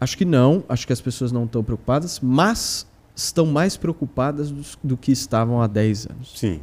[0.00, 4.62] Acho que não, acho que as pessoas não estão preocupadas, mas estão mais preocupadas do,
[4.84, 6.38] do que estavam há 10 anos.
[6.38, 6.60] Sim.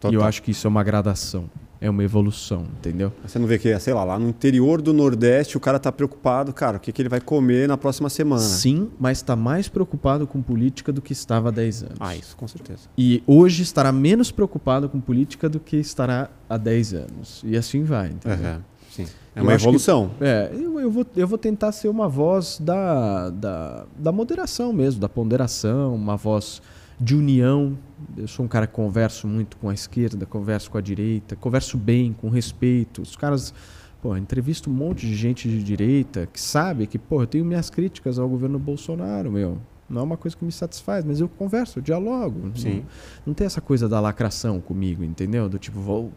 [0.00, 0.12] Total.
[0.12, 1.48] E eu acho que isso é uma gradação
[1.80, 3.10] é uma evolução, entendeu?
[3.26, 6.52] Você não vê que, sei lá, lá no interior do Nordeste o cara está preocupado,
[6.52, 8.42] cara, o que, que ele vai comer na próxima semana.
[8.42, 11.96] Sim, mas está mais preocupado com política do que estava há 10 anos.
[11.98, 12.82] Ah, isso, com certeza.
[12.98, 17.42] E hoje estará menos preocupado com política do que estará há 10 anos.
[17.44, 18.52] E assim vai, entendeu?
[18.52, 18.60] Uhum.
[18.90, 19.06] sim.
[19.34, 20.10] É uma evolução.
[20.18, 24.72] Que, é, eu, eu, vou, eu vou tentar ser uma voz da, da, da moderação
[24.72, 26.60] mesmo, da ponderação, uma voz
[27.00, 27.78] de união.
[28.16, 31.76] Eu sou um cara que converso muito com a esquerda, converso com a direita, converso
[31.76, 33.02] bem, com respeito.
[33.02, 33.54] Os caras.
[34.02, 37.68] Pô, entrevisto um monte de gente de direita que sabe que, pô, eu tenho minhas
[37.68, 39.58] críticas ao governo Bolsonaro, meu.
[39.90, 42.50] Não é uma coisa que me satisfaz, mas eu converso, eu dialogo.
[42.54, 42.76] Sim.
[42.76, 42.84] Não,
[43.26, 45.48] não tem essa coisa da lacração comigo, entendeu?
[45.50, 46.12] Do tipo, vou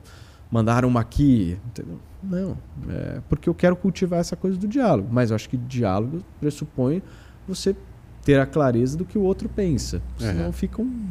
[0.49, 1.57] mandar uma aqui.
[1.65, 1.99] Entendeu?
[2.23, 2.57] Não.
[2.87, 5.09] É porque eu quero cultivar essa coisa do diálogo.
[5.11, 7.01] Mas eu acho que diálogo pressupõe
[7.47, 7.75] você
[8.23, 10.01] ter a clareza do que o outro pensa.
[10.17, 11.07] Senão fica um,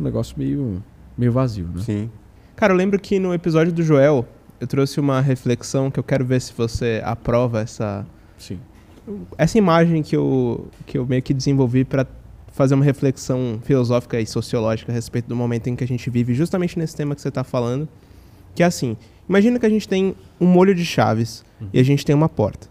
[0.00, 0.82] um, negócio meio,
[1.16, 1.82] meio vazio, né?
[1.82, 2.10] Sim.
[2.56, 4.26] Cara, eu lembro que no episódio do Joel,
[4.60, 8.06] eu trouxe uma reflexão que eu quero ver se você aprova essa...
[8.38, 8.58] Sim.
[9.38, 12.06] Essa imagem que eu, que eu meio que desenvolvi para
[12.52, 16.34] fazer uma reflexão filosófica e sociológica a respeito do momento em que a gente vive,
[16.34, 17.88] justamente nesse tema que você está falando,
[18.54, 18.96] que é assim,
[19.28, 21.68] imagina que a gente tem um molho de chaves uhum.
[21.72, 22.68] e a gente tem uma porta.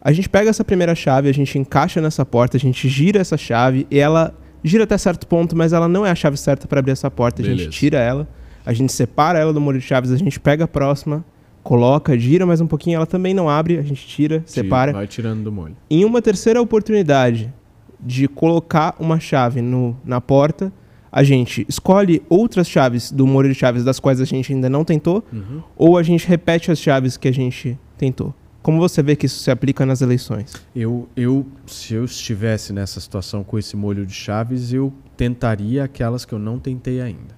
[0.00, 3.36] A gente pega essa primeira chave, a gente encaixa nessa porta, a gente gira essa
[3.36, 6.80] chave e ela gira até certo ponto, mas ela não é a chave certa para
[6.80, 7.42] abrir essa porta.
[7.42, 7.64] A Beleza.
[7.64, 8.28] gente tira ela,
[8.64, 11.24] a gente separa ela do molho de chaves, a gente pega a próxima,
[11.62, 14.92] coloca, gira mais um pouquinho, ela também não abre, a gente tira, tira separa.
[14.92, 15.76] Vai tirando do molho.
[15.90, 17.52] Em uma terceira oportunidade
[18.00, 20.72] de colocar uma chave no, na porta,
[21.10, 24.84] a gente escolhe outras chaves do molho de chaves das quais a gente ainda não
[24.84, 25.62] tentou, uhum.
[25.76, 28.34] ou a gente repete as chaves que a gente tentou.
[28.68, 30.52] Como você vê que isso se aplica nas eleições?
[30.76, 36.26] Eu, eu, se eu estivesse nessa situação com esse molho de chaves, eu tentaria aquelas
[36.26, 37.34] que eu não tentei ainda.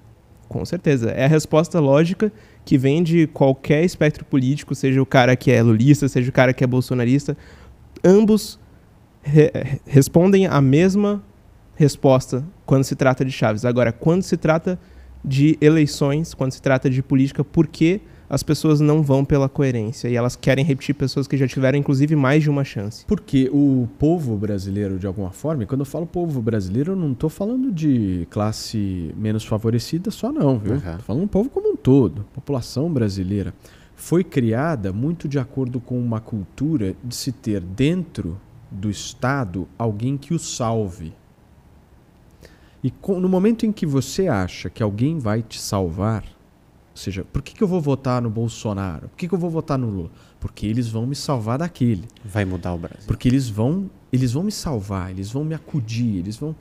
[0.49, 1.09] Com certeza.
[1.09, 2.33] É a resposta lógica
[2.65, 6.53] que vem de qualquer espectro político, seja o cara que é lulista, seja o cara
[6.53, 7.37] que é bolsonarista.
[8.03, 8.59] Ambos
[9.21, 9.53] re
[9.85, 11.23] respondem a mesma
[11.75, 13.63] resposta quando se trata de chaves.
[13.63, 14.77] Agora, quando se trata
[15.23, 18.01] de eleições, quando se trata de política, por que
[18.31, 22.15] as pessoas não vão pela coerência e elas querem repetir pessoas que já tiveram, inclusive,
[22.15, 23.05] mais de uma chance.
[23.05, 27.11] Porque o povo brasileiro, de alguma forma, e quando eu falo povo brasileiro, eu não
[27.11, 30.77] estou falando de classe menos favorecida só, não, viu?
[30.77, 30.99] Estou uhum.
[30.99, 33.53] falando do povo como um todo, população brasileira.
[33.97, 38.39] Foi criada muito de acordo com uma cultura de se ter dentro
[38.71, 41.11] do Estado alguém que o salve.
[42.81, 46.23] E no momento em que você acha que alguém vai te salvar,
[46.91, 49.07] ou seja, por que, que eu vou votar no Bolsonaro?
[49.07, 50.11] Por que, que eu vou votar no Lula?
[50.39, 52.05] Porque eles vão me salvar daquele.
[52.23, 53.07] Vai mudar o Brasil.
[53.07, 56.53] Porque eles vão, eles vão me salvar, eles vão me acudir, eles vão.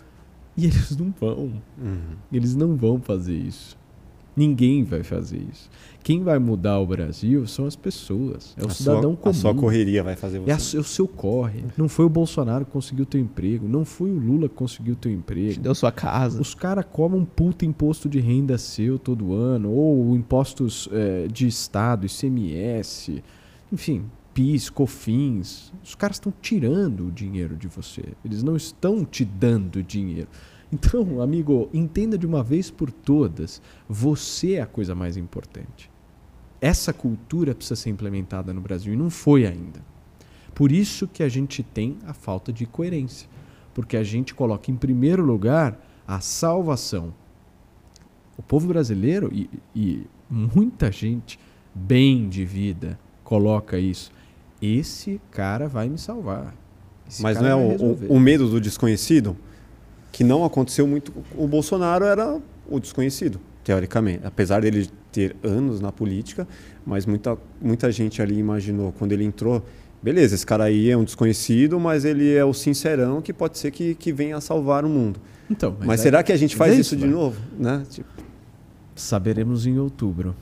[0.57, 1.61] E eles não vão.
[1.79, 2.17] Uhum.
[2.33, 3.77] Eles não vão fazer isso.
[4.41, 5.69] Ninguém vai fazer isso.
[6.03, 8.55] Quem vai mudar o Brasil são as pessoas.
[8.57, 9.31] É o a cidadão sua, comum.
[9.31, 10.51] A sua correria vai fazer você.
[10.51, 11.63] É, a, é o seu corre.
[11.77, 13.69] Não foi o Bolsonaro que conseguiu teu emprego.
[13.69, 15.53] Não foi o Lula que conseguiu teu emprego.
[15.53, 16.41] Te deu sua casa.
[16.41, 19.71] Os caras cobram um puta imposto de renda seu todo ano.
[19.71, 23.23] Ou impostos é, de Estado, ICMS.
[23.71, 25.71] Enfim, PIS, COFINS.
[25.85, 28.05] Os caras estão tirando o dinheiro de você.
[28.25, 30.29] Eles não estão te dando dinheiro.
[30.73, 35.91] Então, amigo, entenda de uma vez por todas, você é a coisa mais importante.
[36.61, 39.81] Essa cultura precisa ser implementada no Brasil e não foi ainda.
[40.55, 43.29] Por isso que a gente tem a falta de coerência,
[43.75, 47.15] porque a gente coloca em primeiro lugar a salvação.
[48.37, 51.39] O povo brasileiro e, e muita gente
[51.75, 54.13] bem de vida coloca isso.
[54.61, 56.55] Esse cara vai me salvar.
[57.09, 59.37] Esse Mas não é o, o medo do desconhecido?
[60.13, 61.13] Que não aconteceu muito.
[61.37, 64.21] O Bolsonaro era o desconhecido, teoricamente.
[64.25, 66.47] Apesar dele ter anos na política,
[66.87, 69.65] mas muita, muita gente ali imaginou, quando ele entrou,
[70.03, 73.71] beleza, esse cara aí é um desconhecido, mas ele é o sincerão que pode ser
[73.71, 75.21] que, que venha a salvar o mundo.
[75.51, 77.41] Então, mas, mas é, será que a gente faz é isso, isso de novo?
[77.59, 77.83] Né?
[77.91, 78.09] Tipo...
[78.95, 80.35] Saberemos em outubro.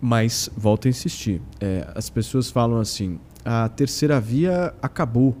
[0.00, 5.36] Mas, volto a insistir, é, as pessoas falam assim, a terceira via acabou.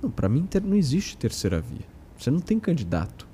[0.00, 1.95] Não, para mim não existe terceira via.
[2.18, 3.26] Você não tem candidato.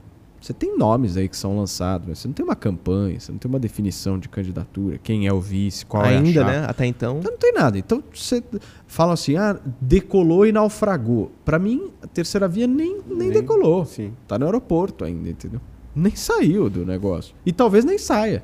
[0.42, 3.38] Você tem nomes aí que são lançados, mas você não tem uma campanha, você não
[3.38, 6.66] tem uma definição de candidatura, quem é o vice, qual Ainda, é a Ainda, né?
[6.68, 7.18] Até então.
[7.20, 7.78] Então não tem nada.
[7.78, 8.42] Então você
[8.84, 11.30] fala assim, ah, decolou e naufragou.
[11.44, 13.84] Para mim, a terceira via nem, nem, nem decolou.
[13.84, 14.14] Sim.
[14.26, 15.60] Tá no aeroporto ainda, entendeu?
[15.94, 17.36] Nem saiu do negócio.
[17.46, 18.42] E talvez nem saia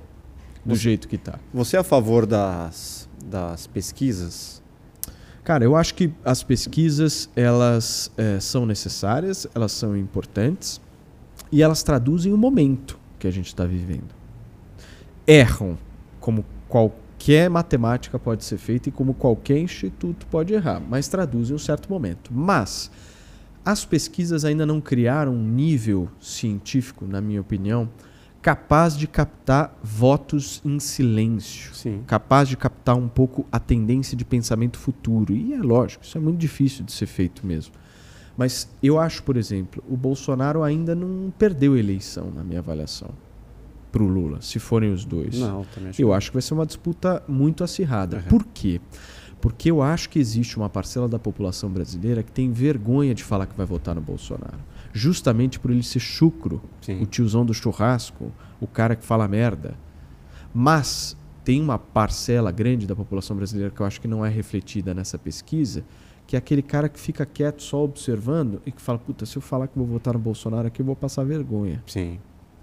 [0.64, 1.40] do você, jeito que tá.
[1.52, 4.62] Você é a favor das, das pesquisas
[5.48, 10.78] Cara, eu acho que as pesquisas elas é, são necessárias, elas são importantes
[11.50, 14.14] e elas traduzem o momento que a gente está vivendo.
[15.26, 15.78] Erram,
[16.20, 21.58] como qualquer matemática pode ser feita e como qualquer instituto pode errar, mas traduzem um
[21.58, 22.30] certo momento.
[22.30, 22.90] Mas
[23.64, 27.88] as pesquisas ainda não criaram um nível científico, na minha opinião,
[28.40, 32.02] capaz de captar votos em silêncio, Sim.
[32.06, 35.34] capaz de captar um pouco a tendência de pensamento futuro.
[35.34, 37.74] E é lógico, isso é muito difícil de ser feito mesmo.
[38.36, 43.10] Mas eu acho, por exemplo, o Bolsonaro ainda não perdeu a eleição, na minha avaliação,
[43.90, 45.36] para o Lula, se forem os dois.
[45.36, 48.18] Não, também acho eu acho que vai ser uma disputa muito acirrada.
[48.18, 48.22] Uhum.
[48.22, 48.80] Por quê?
[49.40, 53.46] Porque eu acho que existe uma parcela da população brasileira que tem vergonha de falar
[53.46, 54.58] que vai votar no Bolsonaro.
[54.92, 57.02] Justamente por ele ser chucro, Sim.
[57.02, 59.74] o tiozão do churrasco, o cara que fala merda.
[60.52, 64.92] Mas tem uma parcela grande da população brasileira que eu acho que não é refletida
[64.92, 65.84] nessa pesquisa,
[66.26, 69.42] que é aquele cara que fica quieto só observando e que fala: puta, se eu
[69.42, 71.82] falar que vou votar no Bolsonaro aqui, eu vou passar vergonha.
[71.86, 72.18] Sim.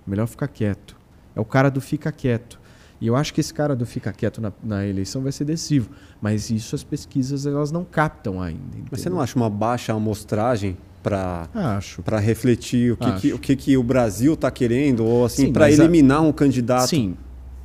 [0.06, 0.96] Melhor ficar quieto.
[1.36, 2.60] É o cara do fica quieto.
[3.02, 5.90] E eu acho que esse cara do fica quieto na, na eleição vai ser decisivo.
[6.22, 8.62] Mas isso as pesquisas elas não captam ainda.
[8.72, 9.16] Mas você entendeu?
[9.16, 13.84] não acha uma baixa amostragem para para refletir o que, que, o que, que o
[13.84, 16.90] Brasil está querendo ou assim Sim, para mas a- eliminar um candidato?
[16.90, 17.16] Sim,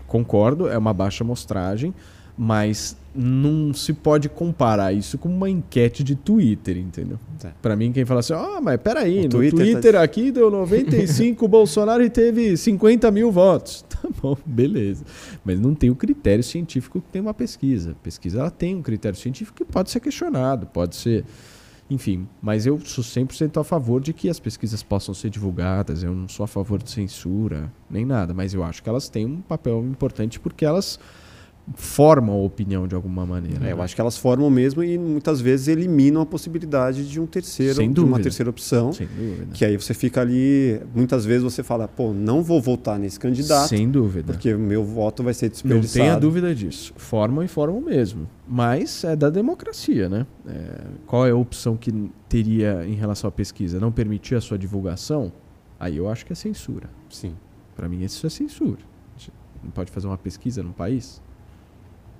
[0.06, 1.94] concordo, é uma baixa amostragem,
[2.36, 7.18] mas não se pode comparar isso com uma enquete de Twitter, entendeu?
[7.42, 7.48] É.
[7.62, 10.50] Pra mim, quem fala assim, ah, mas peraí, O no Twitter Twitter, tá- aqui deu
[10.50, 13.84] 95 Bolsonaro e teve 50 mil votos.
[14.00, 15.04] Tá bom, beleza.
[15.44, 17.90] Mas não tem o critério científico que tem uma pesquisa.
[17.90, 21.22] A pesquisa ela tem um critério científico que pode ser questionado, pode ser...
[21.90, 26.04] Enfim, mas eu sou 100% a favor de que as pesquisas possam ser divulgadas.
[26.04, 28.32] Eu não sou a favor de censura, nem nada.
[28.32, 31.00] Mas eu acho que elas têm um papel importante porque elas
[31.74, 33.66] formam a opinião de alguma maneira.
[33.66, 33.82] É, eu né?
[33.82, 37.92] acho que elas formam mesmo e muitas vezes eliminam a possibilidade de um terceiro, Sem
[37.92, 38.92] de uma terceira opção.
[38.92, 39.52] Sem dúvida.
[39.52, 43.68] Que aí você fica ali, muitas vezes você fala, pô, não vou votar nesse candidato,
[43.68, 44.32] Sem dúvida.
[44.32, 46.04] porque o meu voto vai ser Não desperdiçado.
[46.04, 46.92] tenha dúvida disso.
[46.96, 48.28] Formam e formam mesmo.
[48.48, 50.26] Mas é da democracia, né?
[50.46, 51.92] É, qual é a opção que
[52.28, 53.78] teria em relação à pesquisa?
[53.78, 55.32] Não permitir a sua divulgação?
[55.78, 56.90] Aí eu acho que é censura.
[57.08, 57.34] Sim.
[57.76, 58.90] Para mim, isso é censura.
[59.62, 61.22] Não pode fazer uma pesquisa num país?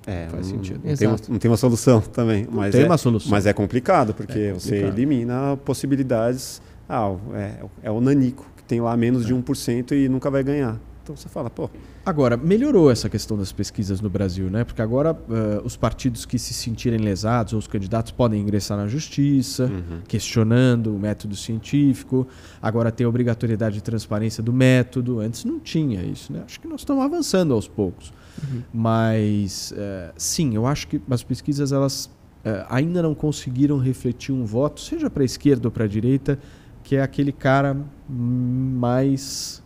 [0.06, 0.80] É, Faz não, sentido.
[0.84, 2.46] Não tem, uma, não tem uma solução também.
[2.50, 3.30] Mas tem é, uma solução.
[3.30, 4.98] Mas é complicado, porque É você complicado.
[4.98, 6.60] elimina possibilidades.
[6.88, 9.26] Ah, é, é o Nanico, que tem lá menos É.
[9.26, 10.78] de 1% e nunca vai ganhar.
[11.02, 11.68] Então você fala, pô,
[12.04, 14.64] Agora, melhorou essa questão das pesquisas no Brasil, né?
[14.64, 18.86] Porque agora eh, os partidos que se sentirem lesados ou os candidatos podem ingressar na
[18.88, 20.00] justiça, Uhum.
[20.08, 22.26] questionando o método científico.
[22.60, 25.20] Agora tem a obrigatoriedade de transparência do método.
[25.20, 26.42] Antes não tinha isso, né?
[26.46, 28.12] Acho que nós estamos avançando aos poucos.
[28.72, 32.10] Mas, eh, sim, eu acho que as pesquisas elas
[32.44, 36.38] eh, ainda não conseguiram refletir um voto, seja para a esquerda ou para a direita,
[36.82, 37.76] que é aquele cara
[38.08, 39.62] mais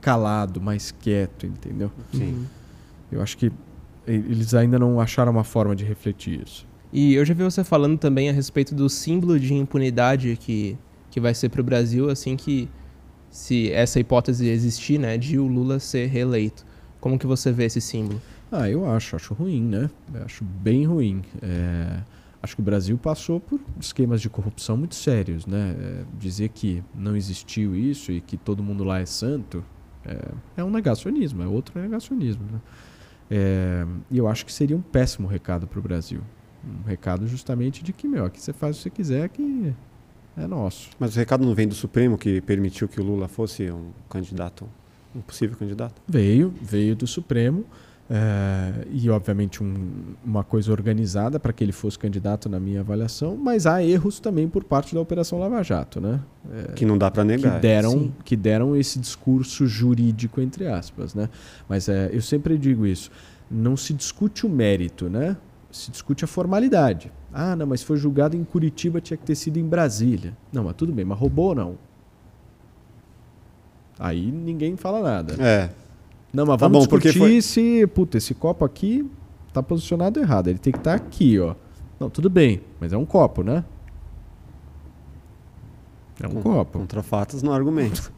[0.00, 1.90] calado, mais quieto, entendeu?
[2.12, 2.46] sim.
[3.10, 3.52] Eu acho que
[4.06, 6.66] eles ainda não acharam uma forma de refletir isso.
[6.92, 10.76] E eu já vi você falando também a respeito do símbolo de impunidade que,
[11.10, 12.68] que vai ser para o Brasil assim que
[13.30, 16.66] se essa hipótese existir, né, de o Lula ser reeleito.
[17.02, 18.22] Como que você vê esse símbolo?
[18.50, 19.90] Ah, eu acho, acho ruim, né?
[20.14, 21.20] Eu acho bem ruim.
[21.42, 22.00] É,
[22.40, 25.74] acho que o Brasil passou por esquemas de corrupção muito sérios, né?
[25.76, 29.64] É, dizer que não existiu isso e que todo mundo lá é santo
[30.04, 30.28] é,
[30.58, 32.60] é um negacionismo, é outro negacionismo, né?
[33.28, 36.20] É, e eu acho que seria um péssimo recado para o Brasil.
[36.64, 39.74] Um recado justamente de que, meu, aqui você faz o que você quiser que
[40.36, 40.90] é nosso.
[41.00, 44.68] Mas o recado não vem do Supremo que permitiu que o Lula fosse um candidato,
[45.14, 46.00] um possível candidato?
[46.08, 47.64] Veio, veio do Supremo.
[48.14, 53.36] eh, e, obviamente, um- uma coisa organizada para que ele fosse candidato, na minha avaliação,
[53.38, 56.20] mas há erros também por parte da Operação Lava Jato, né?
[56.52, 57.58] Eh, Que não dá para que negar.
[57.60, 58.12] deram, sim.
[58.24, 61.14] que deram esse discurso jurídico, entre aspas.
[61.14, 61.28] Né?
[61.68, 63.10] Mas eh, eu sempre digo isso:
[63.50, 65.36] não se discute o mérito, né?
[65.70, 67.10] se discute a formalidade.
[67.32, 70.36] Ah, não, mas foi julgado em Curitiba, tinha que ter sido em Brasília.
[70.52, 71.78] Não, mas tudo bem, mas roubou ou não?
[73.98, 75.34] Aí ninguém fala nada.
[75.42, 75.70] É,
[76.32, 79.08] Não, mas Tá vamos bom, discutir foi- se, puta, esse copo aqui
[79.52, 80.48] tá posicionado errado.
[80.48, 81.54] Ele tem que estar aqui, ó.
[82.00, 83.64] Não, tudo bem, mas é um copo, né?
[86.20, 86.78] É um com- copo.
[86.78, 88.12] Contra fatos no argumento.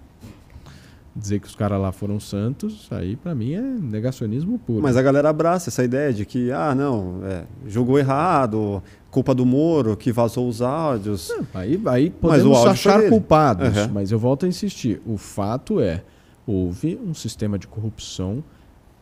[1.17, 4.83] Dizer que os caras lá foram santos, aí pra mim é negacionismo puro.
[4.83, 8.83] Mas a galera abraça essa ideia de que, ah, não, é, julgou errado,
[9.13, 11.31] culpa do Moro que vazou os áudios.
[11.55, 13.93] Aí, aí Mas o podemos achar culpados, Uhum.
[13.93, 15.01] mas eu volto a insistir.
[15.07, 16.03] O fato é,
[16.45, 18.43] houve um sistema de corrupção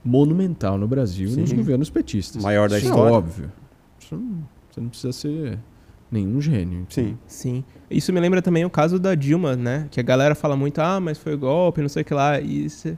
[0.05, 1.41] monumental no Brasil Sim.
[1.41, 2.43] nos governos petistas.
[2.43, 3.09] Maior da Isso história.
[3.11, 3.53] É óbvio.
[3.99, 5.59] Isso não- você não precisa ser
[6.11, 6.85] nenhum gênio.
[6.91, 7.17] Sim.
[7.27, 7.65] Sim.
[7.93, 9.87] Isso me lembra também o caso da Dilma, né?
[9.91, 12.41] Que a galera fala muito, ah, mas foi golpe, não sei o que lá.
[12.41, 12.97] E você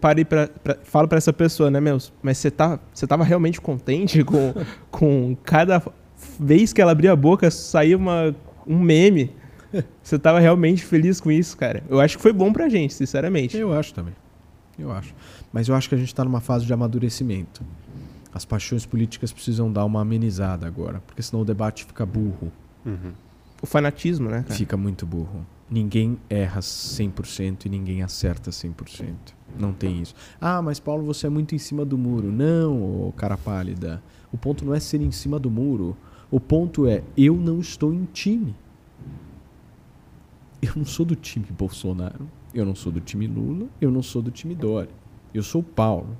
[0.00, 1.98] para e pra, pra- fala pra essa pessoa, né, meu?
[2.22, 4.54] Mas você tá, você tava realmente contente com,
[4.90, 5.82] com cada
[6.40, 8.34] vez que ela abria a boca saía uma,
[8.66, 9.30] um meme?
[10.02, 11.82] Você tava realmente feliz com isso, cara?
[11.90, 13.56] Eu acho que foi bom pra gente, sinceramente.
[13.56, 14.14] Eu acho também.
[14.78, 15.12] Eu acho.
[15.52, 17.62] Mas eu acho que a gente está numa fase de amadurecimento.
[18.32, 22.50] As paixões políticas precisam dar uma amenizada agora, porque senão o debate fica burro.
[22.86, 23.12] Uhum.
[23.62, 24.42] O fanatismo, né?
[24.42, 24.54] Cara?
[24.54, 25.46] Fica muito burro.
[25.68, 29.14] Ninguém erra 100% e ninguém acerta 100%.
[29.58, 30.14] Não tem isso.
[30.40, 32.30] Ah, mas Paulo, você é muito em cima do muro.
[32.30, 34.02] Não, cara pálida.
[34.32, 35.96] O ponto não é ser em cima do muro.
[36.30, 38.54] O ponto é, eu não estou em time.
[40.60, 42.28] Eu não sou do time Bolsonaro.
[42.54, 43.66] Eu não sou do time Lula.
[43.80, 44.90] Eu não sou do time Dória.
[45.32, 46.16] Eu sou o Paulo,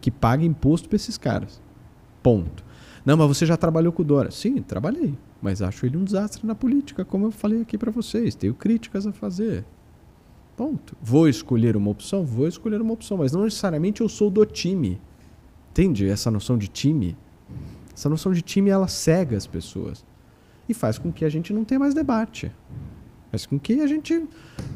[0.00, 1.60] que paga imposto para esses caras.
[2.22, 2.64] Ponto.
[3.04, 4.30] Não, mas você já trabalhou com o Dória.
[4.30, 5.16] Sim, trabalhei.
[5.40, 8.34] Mas acho ele um desastre na política, como eu falei aqui para vocês.
[8.34, 9.64] Tenho críticas a fazer.
[10.56, 10.96] Ponto.
[11.00, 12.24] Vou escolher uma opção?
[12.24, 15.00] Vou escolher uma opção, mas não necessariamente eu sou do time.
[15.70, 17.16] Entende essa noção de time?
[17.94, 20.04] Essa noção de time ela cega as pessoas
[20.68, 22.50] e faz com que a gente não tenha mais debate.
[23.30, 24.26] Faz com que a gente,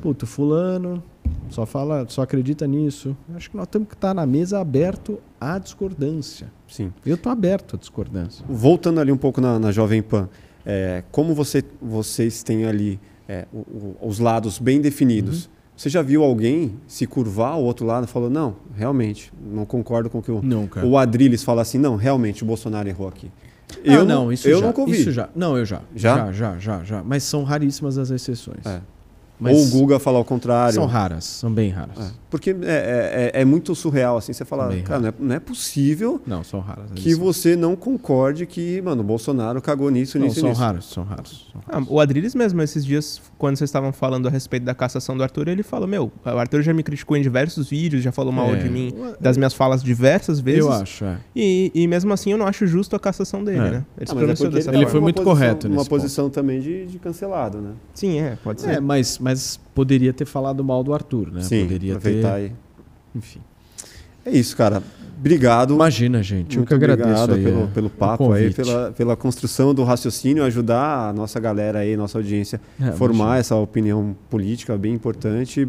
[0.01, 1.02] puto, fulano
[1.51, 3.16] só fala, só acredita nisso.
[3.34, 6.51] Acho que nós temos que estar na mesa aberto à discordância.
[6.66, 6.93] Sim.
[7.05, 8.44] Eu estou aberto à discordância.
[8.48, 10.28] Voltando ali um pouco na, na Jovem Pan,
[10.64, 15.47] é, como você, vocês têm ali é, o, o, os lados bem definidos.
[15.47, 15.52] Uhum.
[15.76, 20.09] Você já viu alguém se curvar ao outro lado e falou, não, realmente, não concordo
[20.10, 23.30] com o que o, não, o Adriles fala assim, não, realmente o Bolsonaro errou aqui.
[23.86, 25.01] Ah, eu não, isso eu já, nunca ouvi.
[25.01, 25.28] Isso já.
[25.34, 25.80] Não, eu já.
[25.97, 26.30] Já?
[26.30, 27.02] Já, já, já, já.
[27.02, 28.64] Mas são raríssimas as exceções.
[28.66, 28.80] É.
[29.43, 30.73] Mas Ou o Guga falar o contrário.
[30.73, 31.98] São raras, são bem raras.
[31.98, 35.35] É, porque é, é, é, é, muito surreal, assim, você falar, cara, não é, não
[35.35, 40.16] é, possível não, são raras, que você não concorde que, mano, o Bolsonaro cagou nisso,
[40.16, 40.60] não, nisso são nisso.
[40.60, 41.86] Raros, são raros, são raros.
[41.89, 45.24] Ah, o Adriles mesmo, esses dias, quando vocês estavam falando a respeito da cassação do
[45.24, 48.55] Arthur, ele falou, meu, o Arthur já me criticou em diversos vídeos, já falou mal
[48.55, 48.59] é.
[48.59, 50.60] de mim, das minhas falas diversas vezes.
[50.60, 51.19] Eu acho, é.
[51.35, 53.70] E, e mesmo assim eu não acho justo a cassação dele, é.
[53.70, 53.85] né?
[53.98, 56.35] Ele, ah, mas é ele, ele foi muito posição, correto Uma posição ponto.
[56.35, 57.73] também de, de cancelado, né?
[57.93, 58.77] Sim, é, pode ser.
[58.77, 61.41] É, mas, mas poderia ter falado mal do Arthur, né?
[61.41, 62.35] Sim, poderia aproveitar ter...
[62.35, 62.53] aí.
[63.15, 63.41] Enfim.
[64.25, 64.83] É isso, cara.
[65.19, 65.75] Obrigado.
[65.75, 66.57] Imagina, gente.
[66.57, 70.45] Muito eu que agradeço aí, pelo, é, pelo papo aí, pela, pela construção do raciocínio,
[70.45, 73.39] ajudar a nossa galera aí, nossa audiência, é, formar imagina.
[73.39, 75.67] essa opinião política bem importante.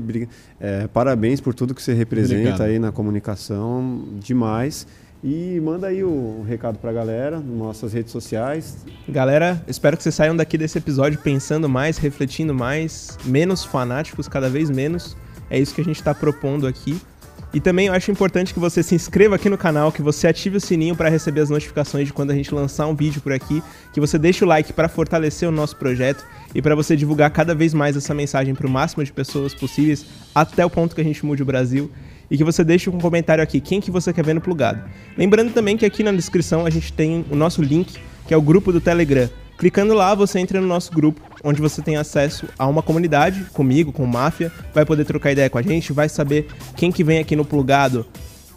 [0.59, 2.61] É, parabéns por tudo que você representa Obrigado.
[2.61, 4.03] aí na comunicação.
[4.19, 4.87] Demais.
[5.23, 8.85] E manda aí o recado pra galera, nossas redes sociais.
[9.07, 14.49] Galera, espero que vocês saiam daqui desse episódio pensando mais, refletindo mais, menos fanáticos, cada
[14.49, 15.15] vez menos.
[15.49, 16.99] É isso que a gente está propondo aqui.
[17.53, 20.57] E também eu acho importante que você se inscreva aqui no canal, que você ative
[20.57, 23.63] o sininho para receber as notificações de quando a gente lançar um vídeo por aqui,
[23.93, 27.55] que você deixe o like para fortalecer o nosso projeto e para você divulgar cada
[27.55, 31.03] vez mais essa mensagem para o máximo de pessoas possíveis, até o ponto que a
[31.03, 31.91] gente mude o Brasil
[32.29, 34.83] e que você deixe um comentário aqui, quem que você quer ver no plugado.
[35.17, 38.41] Lembrando também que aqui na descrição a gente tem o nosso link, que é o
[38.41, 39.29] grupo do Telegram.
[39.57, 43.91] Clicando lá, você entra no nosso grupo, onde você tem acesso a uma comunidade, comigo,
[43.91, 47.35] com Máfia, vai poder trocar ideia com a gente, vai saber quem que vem aqui
[47.35, 48.05] no plugado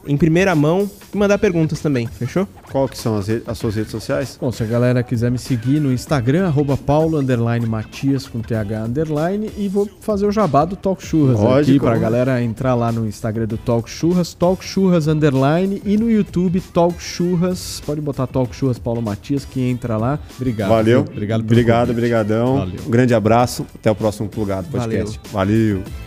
[0.06, 2.46] em primeira mão e mandar perguntas também, fechou?
[2.70, 4.36] Qual que são as, as, suas redes sociais?
[4.40, 8.54] Bom, se a galera quiser me seguir no Instagram, arroba paulo, underline, matias, com th,
[8.84, 11.70] underline, e vou fazer o jabá do Talk Churras Lógico.
[11.70, 16.10] aqui, pra galera entrar lá no Instagram do Talk Churras, Talk Churras, underline, e no
[16.10, 20.18] YouTube, Talk Churras, pode botar Talk Churras Paulo Matias, que entra lá.
[20.36, 20.68] Obrigado.
[20.68, 21.00] Valeu.
[21.00, 22.58] Obrigado, Obrigado, brigadão.
[22.58, 22.80] Valeu.
[22.86, 25.20] Um grande abraço, até o próximo Plugado Podcast.
[25.32, 25.82] Valeu.
[25.82, 26.05] Valeu.